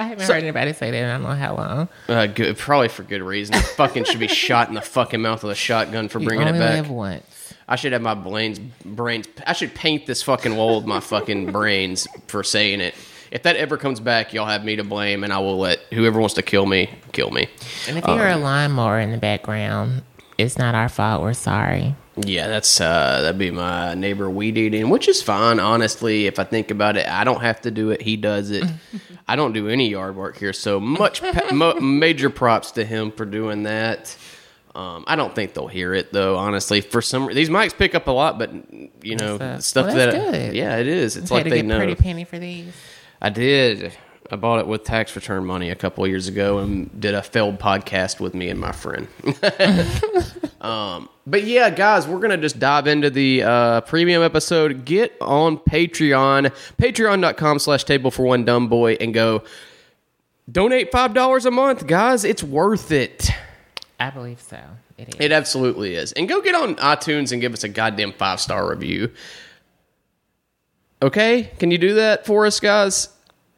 I 0.00 0.04
haven't 0.04 0.26
heard 0.26 0.42
anybody 0.42 0.72
say 0.72 0.90
that 0.90 0.96
in 0.96 1.04
I 1.04 1.12
don't 1.14 1.22
know 1.24 1.34
how 1.34 1.56
long. 1.56 1.88
uh, 2.08 2.26
good, 2.26 2.56
probably 2.56 2.88
for 2.88 3.02
good 3.02 3.22
reason. 3.22 3.54
I 3.56 3.60
fucking 3.60 4.04
should 4.04 4.18
be 4.18 4.28
shot 4.28 4.68
in 4.68 4.74
the 4.74 4.80
fucking 4.80 5.20
mouth 5.20 5.42
with 5.42 5.52
a 5.52 5.56
shotgun 5.56 6.08
for 6.08 6.20
You 6.20 6.26
bringing 6.26 6.48
it 6.48 6.52
back. 6.52 6.76
live 6.76 6.90
once. 6.90 7.54
I 7.68 7.76
should 7.76 7.92
have 7.92 8.02
my 8.02 8.14
brains 8.14 8.58
brains. 8.84 9.28
I 9.46 9.52
should 9.52 9.74
paint 9.74 10.06
this 10.06 10.22
fucking 10.22 10.56
wall 10.56 10.76
with 10.78 10.86
my 10.86 11.00
fucking 11.00 11.52
brains 11.52 12.08
for 12.28 12.42
saying 12.42 12.80
it. 12.80 12.94
If 13.30 13.44
that 13.44 13.54
ever 13.56 13.76
comes 13.76 14.00
back, 14.00 14.32
y'all 14.32 14.46
have 14.46 14.64
me 14.64 14.74
to 14.76 14.82
blame, 14.82 15.22
and 15.22 15.32
I 15.32 15.38
will 15.38 15.58
let 15.58 15.78
whoever 15.92 16.18
wants 16.18 16.34
to 16.34 16.42
kill 16.42 16.66
me 16.66 16.90
kill 17.12 17.30
me. 17.30 17.46
And 17.86 17.96
if 17.98 18.06
you 18.06 18.14
hear 18.14 18.26
a 18.28 18.34
Um, 18.34 18.42
lawnmower 18.42 18.98
in 18.98 19.12
the 19.12 19.18
background, 19.18 20.02
it's 20.38 20.58
not 20.58 20.74
our 20.74 20.88
fault. 20.88 21.22
We're 21.22 21.34
sorry. 21.34 21.94
Yeah, 22.26 22.48
that's 22.48 22.80
uh, 22.80 23.20
that'd 23.22 23.38
be 23.38 23.50
my 23.50 23.94
neighbor 23.94 24.28
weed 24.28 24.58
eating, 24.58 24.88
which 24.90 25.08
is 25.08 25.22
fine. 25.22 25.60
Honestly, 25.60 26.26
if 26.26 26.38
I 26.38 26.44
think 26.44 26.70
about 26.70 26.96
it, 26.96 27.06
I 27.08 27.24
don't 27.24 27.40
have 27.40 27.60
to 27.62 27.70
do 27.70 27.90
it. 27.90 28.02
He 28.02 28.16
does 28.16 28.50
it. 28.50 28.64
I 29.28 29.36
don't 29.36 29.52
do 29.52 29.68
any 29.68 29.88
yard 29.88 30.16
work 30.16 30.36
here, 30.36 30.52
so 30.52 30.80
much 30.80 31.20
pa- 31.22 31.52
mo- 31.52 31.78
major 31.80 32.30
props 32.30 32.72
to 32.72 32.84
him 32.84 33.12
for 33.12 33.24
doing 33.24 33.62
that. 33.64 34.16
Um, 34.74 35.04
I 35.06 35.16
don't 35.16 35.34
think 35.34 35.54
they'll 35.54 35.68
hear 35.68 35.94
it 35.94 36.12
though. 36.12 36.36
Honestly, 36.36 36.80
for 36.80 37.02
some 37.02 37.28
these 37.32 37.48
mics 37.48 37.76
pick 37.76 37.94
up 37.94 38.06
a 38.06 38.12
lot, 38.12 38.38
but 38.38 38.50
you 39.04 39.16
know 39.16 39.36
That's, 39.38 39.58
uh, 39.58 39.60
stuff 39.62 39.86
well, 39.88 39.96
that 39.96 40.14
good. 40.14 40.54
yeah, 40.54 40.76
it 40.76 40.86
is. 40.86 41.16
It's 41.16 41.30
like 41.30 41.44
they 41.44 41.56
get 41.56 41.66
know. 41.66 41.78
pretty 41.78 41.94
penny 41.96 42.24
for 42.24 42.38
these. 42.38 42.72
I 43.20 43.30
did. 43.30 43.92
I 44.32 44.36
bought 44.36 44.60
it 44.60 44.66
with 44.68 44.84
tax 44.84 45.16
return 45.16 45.44
money 45.44 45.70
a 45.70 45.74
couple 45.74 46.04
of 46.04 46.10
years 46.10 46.28
ago 46.28 46.58
and 46.58 47.00
did 47.00 47.14
a 47.14 47.22
failed 47.22 47.58
podcast 47.58 48.20
with 48.20 48.32
me 48.32 48.48
and 48.48 48.60
my 48.60 48.70
friend. 48.70 49.08
Um, 50.60 51.08
but 51.26 51.44
yeah, 51.44 51.70
guys, 51.70 52.06
we're 52.06 52.18
gonna 52.18 52.36
just 52.36 52.58
dive 52.58 52.86
into 52.86 53.08
the 53.10 53.42
uh, 53.42 53.80
premium 53.82 54.22
episode. 54.22 54.84
Get 54.84 55.16
on 55.20 55.56
Patreon, 55.58 56.52
patreon.com 56.76 57.58
slash 57.58 57.84
table 57.84 58.10
for 58.10 58.24
one 58.24 58.44
dumb 58.44 58.68
boy, 58.68 58.94
and 59.00 59.14
go 59.14 59.42
donate 60.50 60.92
five 60.92 61.14
dollars 61.14 61.46
a 61.46 61.50
month, 61.50 61.86
guys. 61.86 62.24
It's 62.24 62.42
worth 62.42 62.90
it. 62.92 63.30
I 63.98 64.10
believe 64.10 64.40
so. 64.40 64.60
It 64.98 65.08
is. 65.08 65.14
It 65.18 65.32
absolutely 65.32 65.94
is. 65.94 66.12
And 66.12 66.28
go 66.28 66.42
get 66.42 66.54
on 66.54 66.76
iTunes 66.76 67.32
and 67.32 67.40
give 67.40 67.54
us 67.54 67.64
a 67.64 67.68
goddamn 67.68 68.12
five 68.12 68.40
star 68.40 68.68
review. 68.68 69.10
Okay, 71.02 71.50
can 71.58 71.70
you 71.70 71.78
do 71.78 71.94
that 71.94 72.26
for 72.26 72.44
us, 72.44 72.60
guys? 72.60 73.08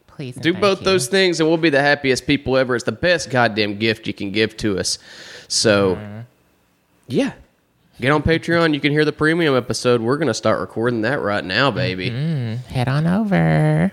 Please 0.06 0.36
Do 0.36 0.52
both 0.52 0.80
you. 0.80 0.84
those 0.84 1.08
things, 1.08 1.40
and 1.40 1.48
we'll 1.48 1.58
be 1.58 1.70
the 1.70 1.80
happiest 1.80 2.26
people 2.26 2.56
ever. 2.56 2.76
It's 2.76 2.84
the 2.84 2.92
best 2.92 3.30
goddamn 3.30 3.78
gift 3.78 4.06
you 4.06 4.12
can 4.14 4.30
give 4.30 4.56
to 4.58 4.78
us. 4.78 4.98
So, 5.48 5.98
yeah, 7.12 7.32
get 8.00 8.10
on 8.10 8.22
Patreon. 8.22 8.74
You 8.74 8.80
can 8.80 8.92
hear 8.92 9.04
the 9.04 9.12
premium 9.12 9.56
episode. 9.56 10.00
We're 10.00 10.16
gonna 10.16 10.34
start 10.34 10.60
recording 10.60 11.02
that 11.02 11.20
right 11.20 11.44
now, 11.44 11.70
baby. 11.70 12.10
Mm-hmm. 12.10 12.72
Head 12.72 12.88
on 12.88 13.06
over. 13.06 13.92